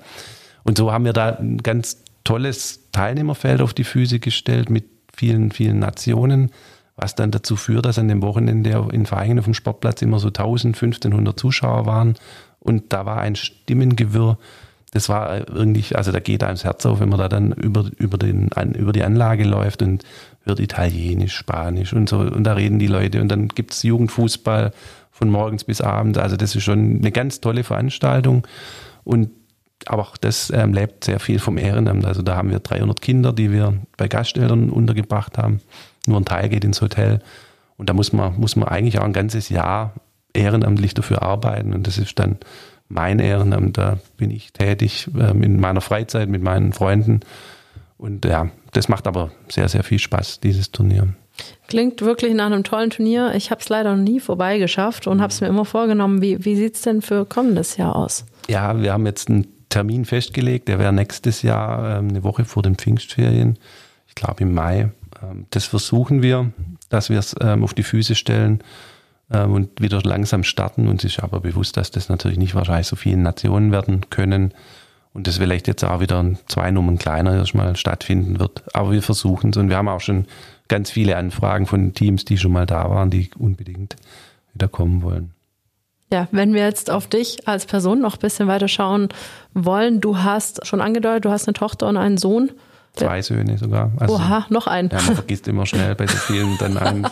[0.63, 5.51] Und so haben wir da ein ganz tolles Teilnehmerfeld auf die Füße gestellt mit vielen,
[5.51, 6.49] vielen Nationen,
[6.95, 10.29] was dann dazu führt, dass an dem Wochenende in Vereinen auf dem Sportplatz immer so
[10.29, 12.15] 1000, 1500 Zuschauer waren.
[12.59, 14.39] Und da war ein Stimmengewirr.
[14.93, 17.85] Das war irgendwie, also da geht einem das Herz auf, wenn man da dann über,
[17.99, 20.03] über, den, über die Anlage läuft und
[20.43, 22.17] hört Italienisch, Spanisch und so.
[22.17, 23.21] Und da reden die Leute.
[23.21, 24.71] Und dann gibt es Jugendfußball
[25.11, 26.17] von morgens bis abends.
[26.17, 28.47] Also das ist schon eine ganz tolle Veranstaltung.
[29.03, 29.29] Und
[29.85, 32.05] aber auch das ähm, lebt sehr viel vom Ehrenamt.
[32.05, 35.61] Also da haben wir 300 Kinder, die wir bei Gasteltern untergebracht haben.
[36.07, 37.19] Nur ein Teil geht ins Hotel.
[37.77, 39.93] Und da muss man, muss man eigentlich auch ein ganzes Jahr
[40.33, 41.73] ehrenamtlich dafür arbeiten.
[41.73, 42.37] Und das ist dann
[42.89, 43.77] mein Ehrenamt.
[43.77, 47.19] Da bin ich tätig ähm, in meiner Freizeit mit meinen Freunden.
[47.97, 51.07] Und ja, das macht aber sehr, sehr viel Spaß, dieses Turnier.
[51.67, 53.33] Klingt wirklich nach einem tollen Turnier.
[53.35, 56.21] Ich habe es leider noch nie vorbeigeschafft und habe es mir immer vorgenommen.
[56.21, 58.25] Wie, wie sieht es denn für kommendes Jahr aus?
[58.47, 60.67] Ja, wir haben jetzt einen Termin festgelegt.
[60.67, 63.57] Der wäre nächstes Jahr ähm, eine Woche vor den Pfingstferien.
[64.07, 64.91] Ich glaube im Mai.
[65.21, 66.51] Ähm, das versuchen wir,
[66.89, 68.63] dass wir es ähm, auf die Füße stellen
[69.29, 70.87] und wieder langsam starten.
[70.87, 74.53] Uns ist aber bewusst, dass das natürlich nicht wahrscheinlich so viele Nationen werden können
[75.11, 78.63] und das vielleicht jetzt auch wieder zwei Nummern kleiner erstmal stattfinden wird.
[78.73, 80.27] Aber wir versuchen es und wir haben auch schon
[80.67, 83.97] ganz viele Anfragen von Teams, die schon mal da waren, die unbedingt
[84.53, 85.33] wieder kommen wollen.
[86.11, 89.09] Ja, wenn wir jetzt auf dich als Person noch ein bisschen weiter schauen
[89.53, 92.51] wollen, du hast schon angedeutet, du hast eine Tochter und einen Sohn.
[92.93, 93.91] Zwei Söhne sogar.
[93.97, 94.89] Also, Oha, noch einen.
[94.89, 97.07] Ja, man vergisst immer schnell bei so vielen dann einen.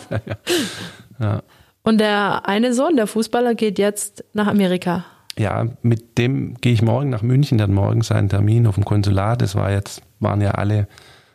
[1.20, 1.42] ja.
[1.82, 5.04] Und der eine Sohn, der Fußballer, geht jetzt nach Amerika.
[5.38, 8.84] Ja, mit dem gehe ich morgen nach München, der hat morgen seinen Termin auf dem
[8.84, 9.42] Konsulat.
[9.42, 10.88] Das war jetzt, waren ja alle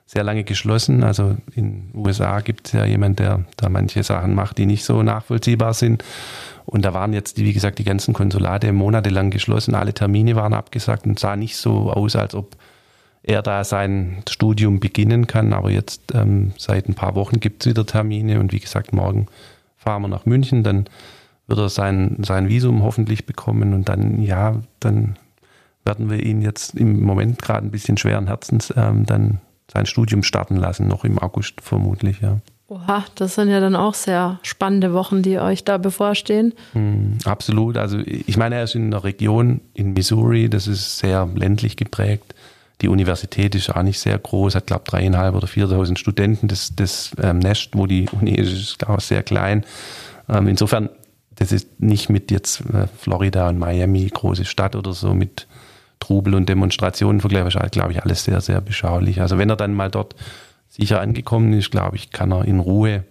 [0.07, 1.03] sehr lange geschlossen.
[1.03, 4.83] Also in den USA gibt es ja jemanden, der da manche Sachen macht, die nicht
[4.83, 6.03] so nachvollziehbar sind.
[6.65, 9.75] Und da waren jetzt, wie gesagt, die ganzen Konsulate monatelang geschlossen.
[9.75, 12.55] Alle Termine waren abgesagt und sah nicht so aus, als ob
[13.23, 15.53] er da sein Studium beginnen kann.
[15.53, 18.39] Aber jetzt ähm, seit ein paar Wochen gibt es wieder Termine.
[18.39, 19.27] Und wie gesagt, morgen
[19.77, 20.63] fahren wir nach München.
[20.63, 20.85] Dann
[21.47, 23.73] wird er sein, sein Visum hoffentlich bekommen.
[23.73, 25.17] Und dann, ja, dann
[25.85, 30.23] werden wir ihn jetzt im Moment gerade ein bisschen schweren Herzens ähm, dann sein Studium
[30.23, 32.39] starten lassen, noch im August vermutlich, ja.
[32.71, 36.53] Oha, das sind ja dann auch sehr spannende Wochen, die euch da bevorstehen.
[36.73, 37.75] Mm, absolut.
[37.75, 42.33] Also ich meine, er ist in einer Region in Missouri, das ist sehr ländlich geprägt.
[42.79, 46.47] Die Universität ist auch nicht sehr groß, hat glaube dreieinhalb oder viertausend Studenten.
[46.47, 49.65] Das, das ähm, Nest, wo die Uni ist, ist glaube ich sehr klein.
[50.29, 50.87] Ähm, insofern,
[51.35, 55.45] das ist nicht mit jetzt äh, Florida und Miami, große Stadt oder so, mit
[55.99, 59.19] Trubel und Demonstrationen vergleichbar, glaube ich, alles sehr, sehr beschaulich.
[59.19, 60.15] Also wenn er dann mal dort
[60.71, 63.03] sicher angekommen ist, glaube ich, kann er in Ruhe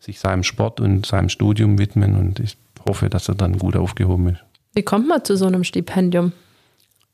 [0.00, 2.56] sich seinem Sport und seinem Studium widmen und ich
[2.88, 4.44] hoffe, dass er dann gut aufgehoben ist.
[4.74, 6.32] Wie kommt man zu so einem Stipendium?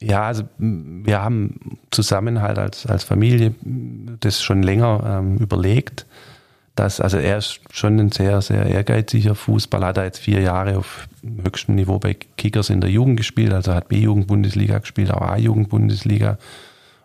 [0.00, 3.54] Ja, also wir haben zusammen halt als, als Familie
[4.20, 6.06] das schon länger ähm, überlegt.
[6.76, 10.78] Dass, also er ist schon ein sehr, sehr ehrgeiziger Fußballer, hat er jetzt vier Jahre
[10.78, 11.08] auf
[11.44, 16.38] höchstem Niveau bei Kickers in der Jugend gespielt, also hat B-Jugend-Bundesliga gespielt, auch A-Jugend-Bundesliga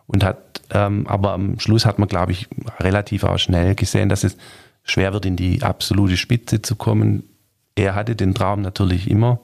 [0.06, 2.48] und hat ähm, aber am Schluss hat man, glaube ich,
[2.80, 4.36] relativ auch schnell gesehen, dass es
[4.82, 7.24] schwer wird, in die absolute Spitze zu kommen.
[7.74, 9.40] Er hatte den Traum natürlich immer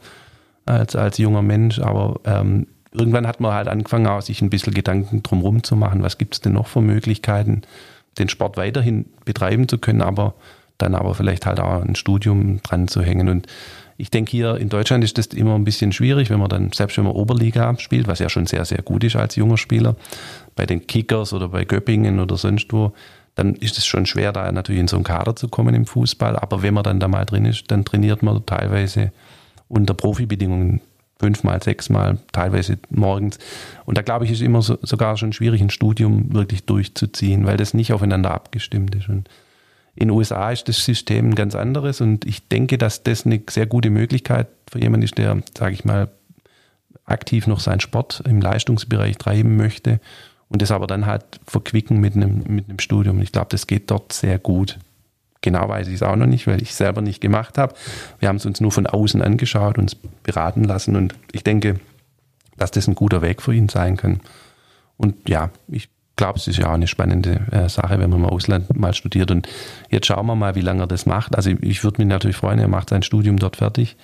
[0.66, 4.74] als, als junger Mensch, aber ähm, irgendwann hat man halt angefangen, auch sich ein bisschen
[4.74, 7.62] Gedanken drumherum zu machen, was gibt es denn noch für Möglichkeiten,
[8.18, 10.34] den Sport weiterhin betreiben zu können, aber
[10.78, 13.28] dann aber vielleicht halt auch ein Studium dran zu hängen.
[13.28, 13.46] Und
[14.00, 16.96] ich denke, hier in Deutschland ist das immer ein bisschen schwierig, wenn man dann, selbst
[16.96, 19.96] wenn man Oberliga spielt, was ja schon sehr, sehr gut ist als junger Spieler,
[20.56, 22.92] bei den Kickers oder bei Göppingen oder sonst wo,
[23.34, 26.36] dann ist es schon schwer, da natürlich in so einen Kader zu kommen im Fußball.
[26.36, 29.12] Aber wenn man dann da mal drin ist, dann trainiert man teilweise
[29.68, 30.80] unter Profibedingungen
[31.18, 33.38] fünfmal, sechsmal, teilweise morgens.
[33.84, 37.58] Und da glaube ich, ist immer so, sogar schon schwierig, ein Studium wirklich durchzuziehen, weil
[37.58, 39.08] das nicht aufeinander abgestimmt ist.
[39.08, 39.28] Und
[40.00, 43.42] in den USA ist das System ein ganz anderes und ich denke, dass das eine
[43.50, 46.08] sehr gute Möglichkeit für jemanden ist, der, sage ich mal,
[47.04, 50.00] aktiv noch seinen Sport im Leistungsbereich treiben möchte
[50.48, 53.20] und das aber dann halt verquicken mit einem, mit einem Studium.
[53.20, 54.78] Ich glaube, das geht dort sehr gut.
[55.42, 57.74] Genau weiß ich es auch noch nicht, weil ich es selber nicht gemacht habe.
[58.20, 61.78] Wir haben es uns nur von außen angeschaut, uns beraten lassen und ich denke,
[62.56, 64.20] dass das ein guter Weg für ihn sein kann.
[64.96, 68.26] Und ja, ich glaube, es ist ja auch eine spannende äh, Sache, wenn man im
[68.26, 69.30] Ausland mal studiert.
[69.30, 69.48] Und
[69.88, 71.34] jetzt schauen wir mal, wie lange er das macht.
[71.34, 73.96] Also ich würde mich natürlich freuen, er macht sein Studium dort fertig.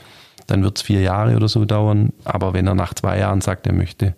[0.47, 2.15] Dann wird es vier Jahre oder so dauern.
[2.25, 4.15] Aber wenn er nach zwei Jahren sagt, er möchte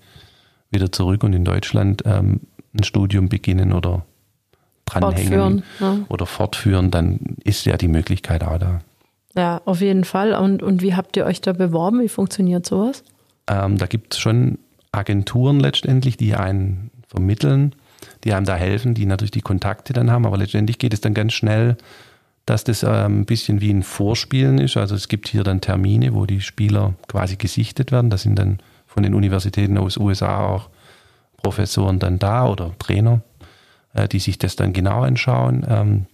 [0.70, 4.04] wieder zurück und in Deutschland ähm, ein Studium beginnen oder
[4.84, 5.98] dranhängen ja.
[6.08, 8.80] oder fortführen, dann ist ja die Möglichkeit auch da.
[9.34, 10.34] Ja, auf jeden Fall.
[10.34, 12.00] Und, und wie habt ihr euch da beworben?
[12.00, 13.02] Wie funktioniert sowas?
[13.48, 14.58] Ähm, da gibt es schon
[14.92, 17.74] Agenturen letztendlich, die einen vermitteln,
[18.24, 20.26] die einem da helfen, die natürlich die Kontakte dann haben.
[20.26, 21.76] Aber letztendlich geht es dann ganz schnell,
[22.46, 24.76] dass das ähm, ein bisschen wie ein Vorspielen ist.
[24.76, 28.10] Also es gibt hier dann Termine, wo die Spieler quasi gesichtet werden.
[28.10, 30.70] Das sind dann von den Universitäten aus USA auch
[31.42, 33.20] Professoren dann da oder Trainer,
[33.92, 35.64] äh, die sich das dann genau anschauen.
[35.68, 36.06] Ähm,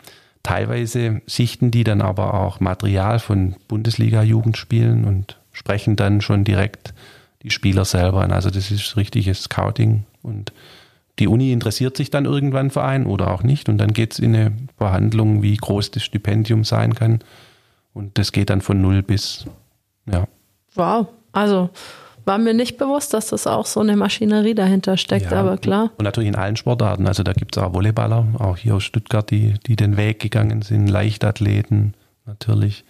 [0.43, 6.95] teilweise sichten die dann aber auch Material von Bundesliga-Jugendspielen und sprechen dann schon direkt
[7.43, 8.33] die Spieler selber an.
[8.33, 10.53] Also das ist richtiges Scouting und
[11.19, 14.19] die Uni interessiert sich dann irgendwann für einen oder auch nicht und dann geht es
[14.19, 17.21] in eine Verhandlung, wie groß das Stipendium sein kann
[17.93, 19.47] und das geht dann von null bis,
[20.11, 20.27] ja.
[20.75, 21.71] Wow, also
[22.25, 25.91] war mir nicht bewusst, dass das auch so eine Maschinerie dahinter steckt, ja, aber klar.
[25.99, 27.07] Und natürlich in allen Sportarten.
[27.07, 30.63] Also da gibt es auch Volleyballer, auch hier aus Stuttgart, die, die den Weg gegangen
[30.63, 32.85] sind, Leichtathleten natürlich.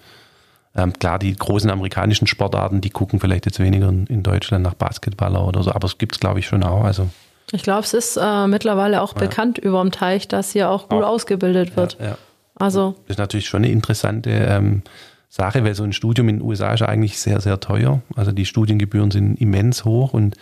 [0.76, 4.74] Ähm, klar, die großen amerikanischen Sportarten, die gucken vielleicht jetzt weniger in, in Deutschland nach
[4.74, 6.84] Basketballer oder so, aber es gibt es, glaube ich, schon auch.
[6.84, 7.08] Also
[7.52, 9.20] ich glaube, es ist äh, mittlerweile auch ja.
[9.20, 11.08] bekannt über dem Teich, dass hier auch gut auch.
[11.08, 11.96] ausgebildet wird.
[12.00, 12.18] Ja, ja.
[12.56, 14.82] Also das ist natürlich schon eine interessante ähm,
[15.28, 18.00] Sache, weil so ein Studium in den USA ist eigentlich sehr, sehr teuer.
[18.14, 20.36] Also die Studiengebühren sind immens hoch und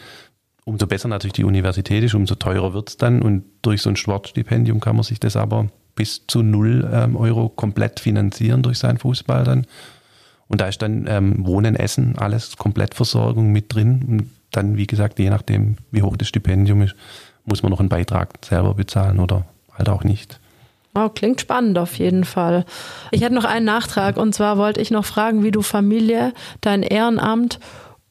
[0.65, 3.23] umso besser natürlich die Universität ist, umso teurer wird es dann.
[3.23, 7.49] Und durch so ein Sportstipendium kann man sich das aber bis zu null ähm, Euro
[7.49, 9.67] komplett finanzieren durch seinen Fußball dann.
[10.49, 14.05] Und da ist dann ähm, Wohnen, Essen, alles Komplettversorgung mit drin.
[14.07, 16.95] Und dann, wie gesagt, je nachdem, wie hoch das Stipendium ist,
[17.45, 20.39] muss man noch einen Beitrag selber bezahlen oder halt auch nicht.
[20.95, 22.67] Oh, klingt spannend auf jeden Fall.
[23.11, 26.83] Ich hätte noch einen Nachtrag und zwar wollte ich noch fragen, wie du Familie, dein
[26.83, 27.59] Ehrenamt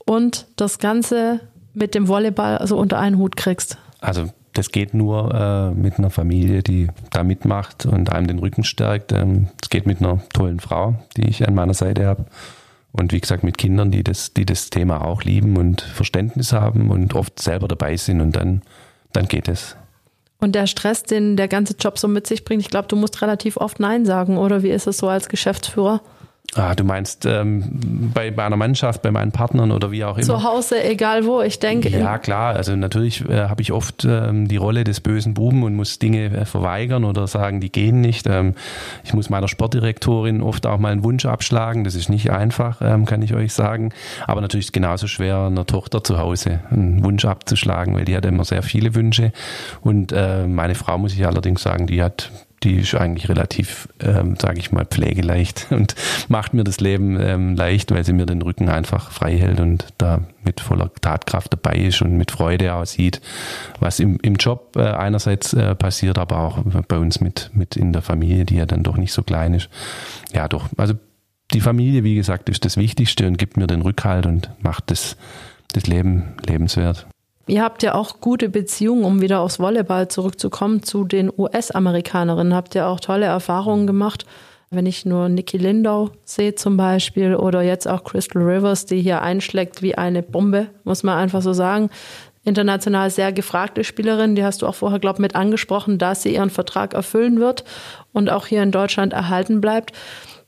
[0.05, 1.41] und das Ganze
[1.73, 3.77] mit dem Volleyball also unter einen Hut kriegst.
[3.99, 8.63] Also das geht nur äh, mit einer Familie, die da mitmacht und einem den Rücken
[8.63, 9.11] stärkt.
[9.11, 12.25] Es ähm, geht mit einer tollen Frau, die ich an meiner Seite habe.
[12.93, 16.89] Und wie gesagt, mit Kindern, die das, die das Thema auch lieben und Verständnis haben
[16.89, 18.61] und oft selber dabei sind und dann,
[19.13, 19.77] dann geht es.
[20.39, 23.21] Und der Stress, den der ganze Job so mit sich bringt, ich glaube, du musst
[23.21, 26.01] relativ oft Nein sagen, oder wie ist es so als Geschäftsführer?
[26.55, 27.63] Ah, du meinst ähm,
[28.13, 30.25] bei, bei einer Mannschaft, bei meinen Partnern oder wie auch immer?
[30.25, 31.87] Zu Hause, egal wo, ich denke.
[31.87, 32.55] Ja, klar.
[32.55, 36.25] Also natürlich äh, habe ich oft ähm, die Rolle des bösen Buben und muss Dinge
[36.25, 38.27] äh, verweigern oder sagen, die gehen nicht.
[38.27, 38.55] Ähm,
[39.05, 41.85] ich muss meiner Sportdirektorin oft auch mal einen Wunsch abschlagen.
[41.85, 43.93] Das ist nicht einfach, ähm, kann ich euch sagen.
[44.27, 48.15] Aber natürlich ist es genauso schwer, einer Tochter zu Hause einen Wunsch abzuschlagen, weil die
[48.15, 49.31] hat immer sehr viele Wünsche.
[49.79, 52.29] Und äh, meine Frau, muss ich allerdings sagen, die hat
[52.63, 55.95] die ist eigentlich relativ, ähm, sage ich mal, pflegeleicht und
[56.27, 59.87] macht mir das Leben ähm, leicht, weil sie mir den Rücken einfach frei hält und
[59.97, 63.21] da mit voller Tatkraft dabei ist und mit Freude aussieht,
[63.79, 67.93] was im, im Job äh, einerseits äh, passiert, aber auch bei uns mit, mit in
[67.93, 69.69] der Familie, die ja dann doch nicht so klein ist.
[70.33, 70.69] Ja, doch.
[70.77, 70.93] Also
[71.53, 75.17] die Familie, wie gesagt, ist das Wichtigste und gibt mir den Rückhalt und macht das,
[75.73, 77.07] das Leben lebenswert.
[77.47, 82.53] Ihr habt ja auch gute Beziehungen, um wieder aufs Volleyball zurückzukommen, zu den US-Amerikanerinnen.
[82.53, 84.25] Habt ihr auch tolle Erfahrungen gemacht?
[84.69, 89.21] Wenn ich nur Nikki Lindau sehe zum Beispiel oder jetzt auch Crystal Rivers, die hier
[89.21, 91.89] einschlägt wie eine Bombe, muss man einfach so sagen.
[92.43, 96.33] International sehr gefragte Spielerin, die hast du auch vorher, glaube ich, mit angesprochen, dass sie
[96.33, 97.65] ihren Vertrag erfüllen wird
[98.13, 99.91] und auch hier in Deutschland erhalten bleibt.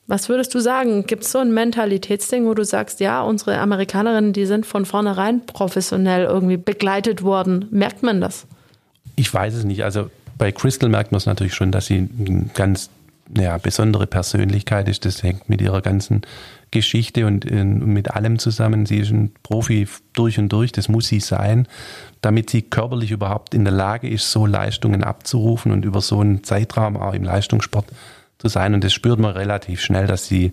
[0.06, 1.06] Was würdest du sagen?
[1.06, 5.46] Gibt es so ein Mentalitätsding, wo du sagst, ja, unsere Amerikanerinnen, die sind von vornherein
[5.46, 7.68] professionell irgendwie begleitet worden?
[7.72, 8.46] Merkt man das?
[9.16, 9.84] Ich weiß es nicht.
[9.84, 12.90] Also bei Crystal merkt man es natürlich schon, dass sie eine ganz
[13.38, 15.06] ja, besondere Persönlichkeit ist.
[15.06, 16.24] Das hängt mit ihrer ganzen
[16.72, 18.86] Geschichte und äh, mit allem zusammen.
[18.86, 21.68] Sie ist ein Profi durch und durch, das muss sie sein,
[22.22, 26.44] damit sie körperlich überhaupt in der Lage ist, so Leistungen abzurufen und über so einen
[26.44, 27.86] Zeitraum auch im Leistungssport
[28.44, 28.74] zu sein.
[28.74, 30.52] Und das spürt man relativ schnell, dass sie,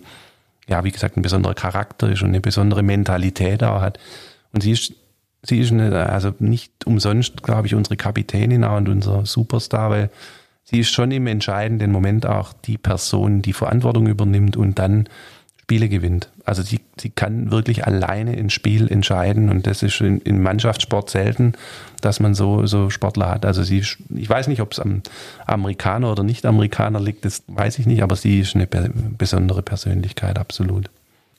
[0.67, 3.99] ja, wie gesagt, ein besonderer Charakter ist und eine besondere Mentalität auch hat.
[4.53, 4.93] Und sie ist,
[5.43, 10.09] sie ist eine, also nicht umsonst, glaube ich, unsere Kapitänin auch und unser Superstar, weil
[10.63, 15.09] sie ist schon im entscheidenden Moment auch die Person, die Verantwortung übernimmt und dann
[15.61, 16.29] Spiele gewinnt.
[16.51, 21.09] Also sie, sie kann wirklich alleine ein Spiel entscheiden und das ist in, in Mannschaftssport
[21.09, 21.53] selten,
[22.01, 23.45] dass man so, so Sportler hat.
[23.45, 25.01] Also sie, ich weiß nicht, ob es am
[25.47, 30.89] Amerikaner oder Nicht-Amerikaner liegt, das weiß ich nicht, aber sie ist eine besondere Persönlichkeit, absolut.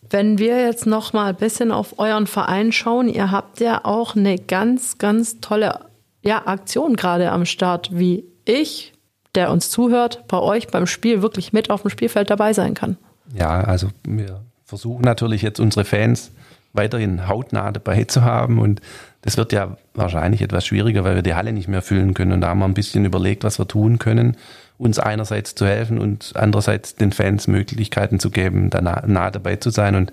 [0.08, 4.16] Wenn wir jetzt noch mal ein bisschen auf euren Verein schauen, ihr habt ja auch
[4.16, 5.80] eine ganz, ganz tolle
[6.22, 8.94] ja, Aktionen gerade am Start, wie ich,
[9.34, 12.96] der uns zuhört, bei euch beim Spiel wirklich mit auf dem Spielfeld dabei sein kann.
[13.34, 14.40] Ja, also wir
[14.72, 16.30] versuchen natürlich jetzt unsere Fans
[16.72, 18.80] weiterhin hautnah dabei zu haben und
[19.20, 22.40] das wird ja wahrscheinlich etwas schwieriger, weil wir die Halle nicht mehr füllen können und
[22.40, 24.38] da haben wir ein bisschen überlegt, was wir tun können,
[24.78, 29.56] uns einerseits zu helfen und andererseits den Fans Möglichkeiten zu geben, da nah, nah dabei
[29.56, 30.10] zu sein und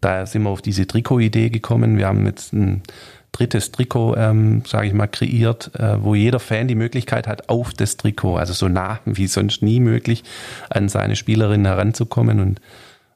[0.00, 1.96] da sind wir auf diese Trikot-Idee gekommen.
[1.96, 2.82] Wir haben jetzt ein
[3.30, 7.72] drittes Trikot, ähm, sage ich mal, kreiert, äh, wo jeder Fan die Möglichkeit hat, auf
[7.72, 10.24] das Trikot, also so nah wie sonst nie möglich,
[10.68, 12.40] an seine Spielerin heranzukommen.
[12.40, 12.60] Und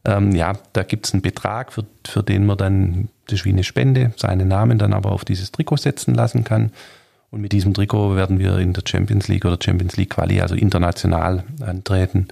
[0.09, 3.51] ähm, ja, da gibt es einen Betrag, für, für den man dann, das ist wie
[3.51, 6.73] eine Spende, seinen Namen dann aber auf dieses Trikot setzen lassen kann.
[7.31, 10.55] Und mit diesem Trikot werden wir in der Champions League oder Champions League Quali, also
[10.55, 12.29] international antreten.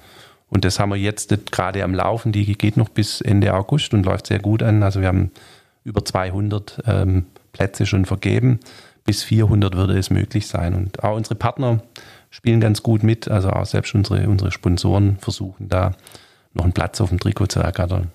[0.49, 2.33] Und das haben wir jetzt gerade am Laufen.
[2.33, 4.83] Die geht noch bis Ende August und läuft sehr gut an.
[4.83, 5.31] Also wir haben
[5.85, 8.61] über 200 ähm, Plätze schon vergeben.
[9.05, 10.75] Bis 400 würde es möglich sein.
[10.75, 11.83] Und auch unsere Partner
[12.31, 13.29] spielen ganz gut mit.
[13.29, 15.93] Also auch selbst unsere, unsere Sponsoren versuchen da
[16.57, 18.11] noch einen Platz auf dem Trikot zu ergattern.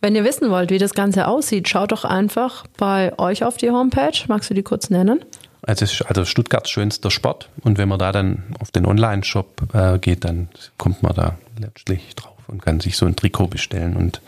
[0.00, 3.70] Wenn ihr wissen wollt, wie das Ganze aussieht, schaut doch einfach bei euch auf die
[3.70, 4.18] Homepage.
[4.26, 5.24] Magst du die kurz nennen?
[5.64, 7.48] Also, es ist also Stuttgarts schönster Sport.
[7.62, 12.16] Und wenn man da dann auf den Online-Shop äh, geht, dann kommt man da letztlich
[12.16, 14.20] drauf und kann sich so ein Trikot bestellen und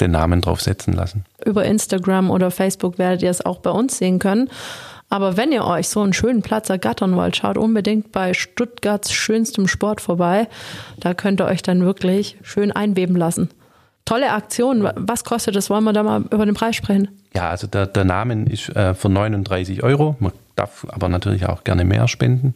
[0.00, 1.24] den Namen drauf setzen lassen.
[1.44, 4.50] Über Instagram oder Facebook werdet ihr es auch bei uns sehen können.
[5.14, 9.68] Aber wenn ihr euch so einen schönen Platz ergattern wollt, schaut unbedingt bei Stuttgarts schönstem
[9.68, 10.48] Sport vorbei.
[10.98, 13.50] Da könnt ihr euch dann wirklich schön einweben lassen.
[14.06, 14.90] Tolle Aktion.
[14.96, 15.70] Was kostet das?
[15.70, 17.10] Wollen wir da mal über den Preis sprechen?
[17.32, 20.16] Ja, also der, der Name ist äh, für 39 Euro.
[20.18, 22.54] Man darf aber natürlich auch gerne mehr spenden.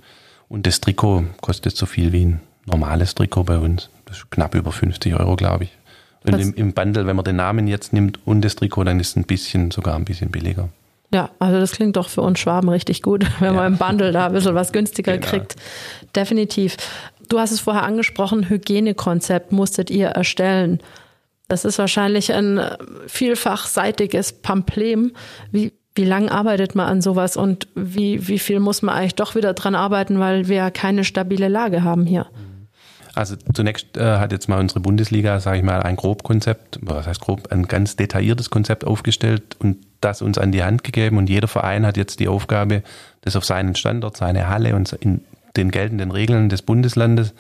[0.49, 3.89] Und das Trikot kostet so viel wie ein normales Trikot bei uns.
[4.07, 5.79] Das ist knapp über 50 Euro, glaube ich.
[6.25, 9.11] Und im, im Bundle, wenn man den Namen jetzt nimmt und das Trikot, dann ist
[9.11, 10.71] es ein bisschen, sogar ein bisschen billiger.
[11.13, 13.61] Ja, also das klingt doch für uns Schwaben richtig gut, wenn ja.
[13.61, 15.27] man im Bundle da ein bisschen was günstiger genau.
[15.27, 15.57] kriegt.
[16.15, 16.77] Definitiv.
[17.29, 20.81] Du hast es vorher angesprochen, Hygienekonzept musstet ihr erstellen.
[21.47, 22.61] Das ist wahrscheinlich ein
[23.07, 25.13] vielfachseitiges Pamplem.
[25.51, 29.35] Wie, wie lange arbeitet man an sowas und wie, wie viel muss man eigentlich doch
[29.35, 32.27] wieder dran arbeiten, weil wir ja keine stabile Lage haben hier?
[33.15, 37.21] Also zunächst äh, hat jetzt mal unsere Bundesliga, sage ich mal, ein Grobkonzept, was heißt
[37.21, 41.19] grob, ein ganz detailliertes Konzept aufgestellt und das uns an die Hand gegeben.
[41.19, 42.83] Und jeder Verein hat jetzt die Aufgabe,
[43.23, 45.23] das auf seinen Standort, seine Halle und in
[45.57, 47.35] den geltenden Regeln des Bundeslandes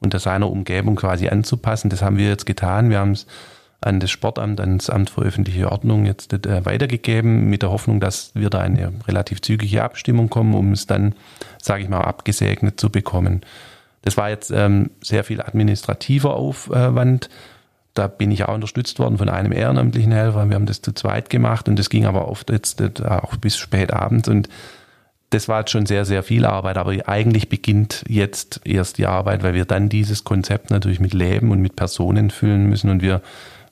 [0.00, 1.88] und seiner Umgebung quasi anzupassen.
[1.88, 2.90] Das haben wir jetzt getan.
[2.90, 3.26] Wir haben es
[3.80, 8.30] an das Sportamt, ans Amt für öffentliche Ordnung jetzt äh, weitergegeben, mit der Hoffnung, dass
[8.34, 11.14] wir da eine relativ zügige Abstimmung kommen, um es dann,
[11.60, 13.42] sage ich mal, abgesegnet zu bekommen.
[14.02, 17.28] Das war jetzt ähm, sehr viel administrativer Aufwand.
[17.94, 20.48] Da bin ich auch unterstützt worden von einem ehrenamtlichen Helfer.
[20.48, 23.56] Wir haben das zu zweit gemacht und das ging aber oft jetzt äh, auch bis
[23.56, 24.28] spät abends.
[24.28, 24.48] Und
[25.30, 29.42] das war jetzt schon sehr, sehr viel Arbeit, aber eigentlich beginnt jetzt erst die Arbeit,
[29.42, 32.90] weil wir dann dieses Konzept natürlich mit Leben und mit Personen füllen müssen.
[32.90, 33.22] Und wir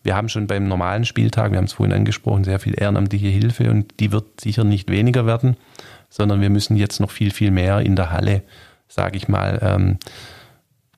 [0.03, 3.71] wir haben schon beim normalen Spieltag, wir haben es vorhin angesprochen, sehr viel ehrenamtliche Hilfe.
[3.71, 5.57] Und die wird sicher nicht weniger werden,
[6.09, 8.43] sondern wir müssen jetzt noch viel, viel mehr in der Halle,
[8.89, 9.99] sage ich mal, ähm,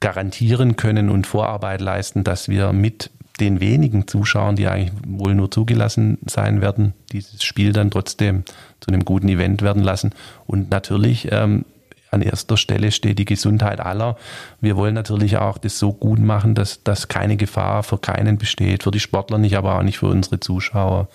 [0.03, 3.11] garantieren können und Vorarbeit leisten, dass wir mit
[3.41, 8.45] den wenigen Zuschauern, die eigentlich wohl nur zugelassen sein werden, dieses Spiel dann trotzdem
[8.81, 10.11] zu einem guten Event werden lassen.
[10.47, 11.65] Und natürlich ähm,
[12.11, 14.17] an erster Stelle steht die Gesundheit aller.
[14.61, 18.83] Wir wollen natürlich auch das so gut machen, dass, dass keine Gefahr für keinen besteht,
[18.83, 21.09] für die Sportler nicht, aber auch nicht für unsere Zuschauer.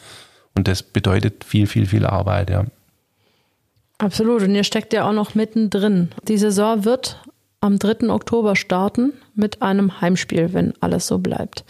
[0.55, 2.65] Und das bedeutet viel, viel, viel Arbeit, ja.
[3.99, 4.43] Absolut.
[4.43, 6.09] Und ihr steckt ja auch noch mittendrin.
[6.23, 7.21] Die Saison wird
[7.61, 8.09] am 3.
[8.09, 11.65] Oktober starten mit einem Heimspiel, wenn alles so bleibt.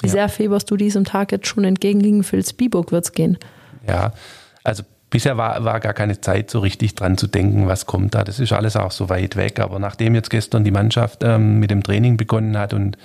[0.00, 0.12] Wie ja.
[0.12, 2.00] sehr fieberst du diesem Tag jetzt schon entgegen?
[2.00, 3.38] Gegen Vilsbiburg wird es gehen.
[3.86, 4.12] Ja,
[4.64, 8.24] also bisher war, war gar keine Zeit so richtig dran zu denken, was kommt da.
[8.24, 9.60] Das ist alles auch so weit weg.
[9.60, 12.96] Aber nachdem jetzt gestern die Mannschaft ähm, mit dem Training begonnen hat und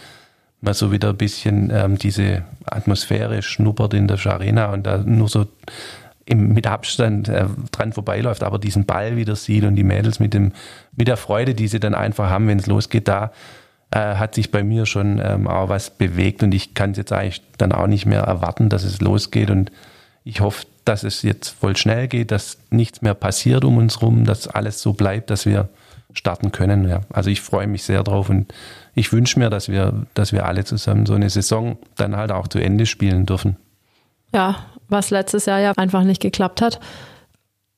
[0.61, 5.27] man so wieder ein bisschen ähm, diese Atmosphäre schnuppert in der Arena und da nur
[5.27, 5.45] so
[6.25, 10.33] im, mit Abstand äh, dran vorbeiläuft, aber diesen Ball wieder sieht und die Mädels mit
[10.33, 10.53] dem
[10.95, 13.31] mit der Freude, die sie dann einfach haben, wenn es losgeht, da
[13.91, 17.11] äh, hat sich bei mir schon ähm, auch was bewegt und ich kann es jetzt
[17.11, 19.71] eigentlich dann auch nicht mehr erwarten, dass es losgeht und
[20.23, 24.25] ich hoffe, dass es jetzt voll schnell geht, dass nichts mehr passiert um uns rum,
[24.25, 25.69] dass alles so bleibt, dass wir
[26.13, 26.87] starten können.
[26.87, 27.01] Ja.
[27.11, 28.53] Also ich freue mich sehr drauf und
[28.95, 32.47] ich wünsche mir, dass wir, dass wir alle zusammen so eine Saison dann halt auch
[32.47, 33.57] zu Ende spielen dürfen.
[34.33, 36.79] Ja, was letztes Jahr ja einfach nicht geklappt hat.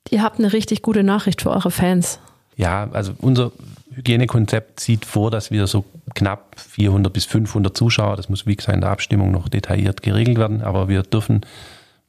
[0.10, 2.20] Ihr habt eine richtig gute Nachricht für eure Fans.
[2.56, 3.52] Ja, also unser
[3.94, 8.76] Hygienekonzept sieht vor, dass wir so knapp 400 bis 500 Zuschauer, das muss wie gesagt
[8.76, 11.42] in der Abstimmung noch detailliert geregelt werden, aber wir dürfen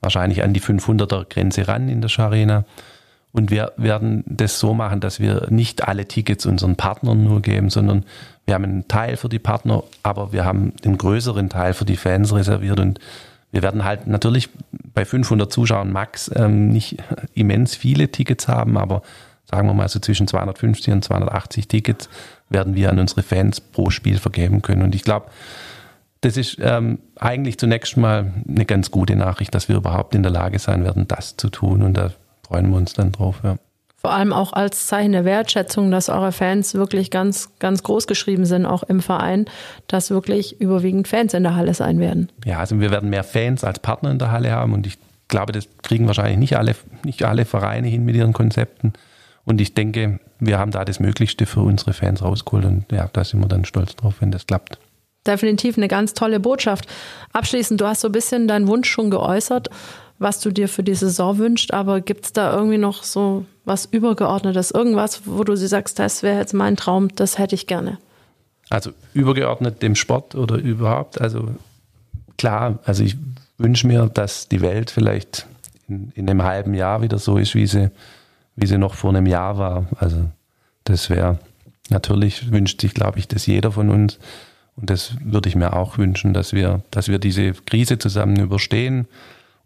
[0.00, 2.64] wahrscheinlich an die 500er Grenze ran in der Scharena.
[3.32, 7.68] Und wir werden das so machen, dass wir nicht alle Tickets unseren Partnern nur geben,
[7.68, 8.04] sondern
[8.46, 11.96] wir haben einen Teil für die Partner, aber wir haben den größeren Teil für die
[11.96, 12.98] Fans reserviert und
[13.56, 14.50] wir werden halt natürlich
[14.92, 16.98] bei 500 Zuschauern max ähm, nicht
[17.32, 19.00] immens viele Tickets haben, aber
[19.50, 22.10] sagen wir mal so zwischen 250 und 280 Tickets
[22.50, 24.82] werden wir an unsere Fans pro Spiel vergeben können.
[24.82, 25.30] Und ich glaube,
[26.20, 30.32] das ist ähm, eigentlich zunächst mal eine ganz gute Nachricht, dass wir überhaupt in der
[30.32, 31.80] Lage sein werden, das zu tun.
[31.80, 32.10] Und da
[32.46, 33.40] freuen wir uns dann drauf.
[33.42, 33.56] Ja.
[34.06, 38.46] Vor allem auch als Zeichen der Wertschätzung, dass eure Fans wirklich ganz, ganz groß geschrieben
[38.46, 39.46] sind, auch im Verein,
[39.88, 42.30] dass wirklich überwiegend Fans in der Halle sein werden.
[42.44, 44.96] Ja, also wir werden mehr Fans als Partner in der Halle haben und ich
[45.26, 48.92] glaube, das kriegen wahrscheinlich nicht alle, nicht alle Vereine hin mit ihren Konzepten.
[49.44, 53.24] Und ich denke, wir haben da das Möglichste für unsere Fans rausgeholt und ja, da
[53.24, 54.78] sind wir dann stolz drauf, wenn das klappt.
[55.26, 56.86] Definitiv eine ganz tolle Botschaft.
[57.32, 59.68] Abschließend, du hast so ein bisschen deinen Wunsch schon geäußert
[60.18, 63.84] was du dir für die Saison wünschst, aber gibt es da irgendwie noch so was
[63.84, 67.98] Übergeordnetes, irgendwas, wo du sie sagst, das wäre jetzt mein Traum, das hätte ich gerne?
[68.70, 71.50] Also übergeordnet dem Sport oder überhaupt, also
[72.38, 73.16] klar, also ich
[73.58, 75.46] wünsche mir, dass die Welt vielleicht
[75.88, 77.90] in, in einem halben Jahr wieder so ist, wie sie,
[78.54, 79.86] wie sie noch vor einem Jahr war.
[79.98, 80.30] Also
[80.84, 81.38] das wäre,
[81.90, 84.18] natürlich wünscht sich, glaube ich, das jeder von uns.
[84.76, 89.08] Und das würde ich mir auch wünschen, dass wir, dass wir diese Krise zusammen überstehen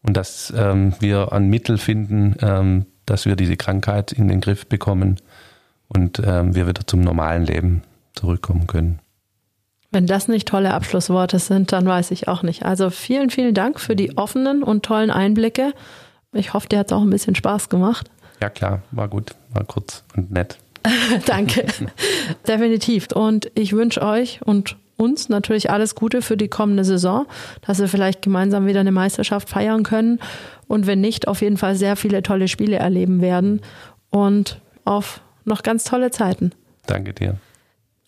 [0.03, 4.67] und dass ähm, wir ein Mittel finden, ähm, dass wir diese Krankheit in den Griff
[4.67, 5.17] bekommen
[5.89, 7.83] und ähm, wir wieder zum normalen Leben
[8.15, 9.01] zurückkommen können.
[9.91, 12.65] Wenn das nicht tolle Abschlussworte sind, dann weiß ich auch nicht.
[12.65, 15.73] Also vielen, vielen Dank für die offenen und tollen Einblicke.
[16.33, 18.09] Ich hoffe, dir hat es auch ein bisschen Spaß gemacht.
[18.41, 20.59] Ja klar, war gut, war kurz und nett.
[21.27, 21.67] Danke,
[22.47, 23.09] definitiv.
[23.13, 27.27] Und ich wünsche euch und uns natürlich alles Gute für die kommende Saison,
[27.63, 30.21] dass wir vielleicht gemeinsam wieder eine Meisterschaft feiern können
[30.69, 33.61] und wenn nicht, auf jeden Fall sehr viele tolle Spiele erleben werden
[34.11, 36.53] und auf noch ganz tolle Zeiten.
[36.87, 37.37] Danke dir.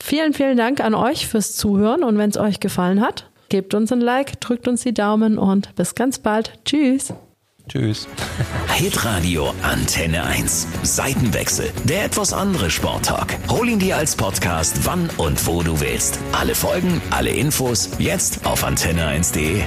[0.00, 3.92] Vielen, vielen Dank an euch fürs Zuhören und wenn es euch gefallen hat, gebt uns
[3.92, 6.58] ein Like, drückt uns die Daumen und bis ganz bald.
[6.64, 7.12] Tschüss.
[7.68, 8.08] Tschüss.
[8.74, 10.66] Hitradio Antenne 1.
[10.82, 11.70] Seitenwechsel.
[11.84, 13.36] Der etwas andere Sporttalk.
[13.48, 16.18] Hol ihn dir als Podcast, wann und wo du willst.
[16.32, 19.62] Alle Folgen, alle Infos, jetzt auf antenne1.de.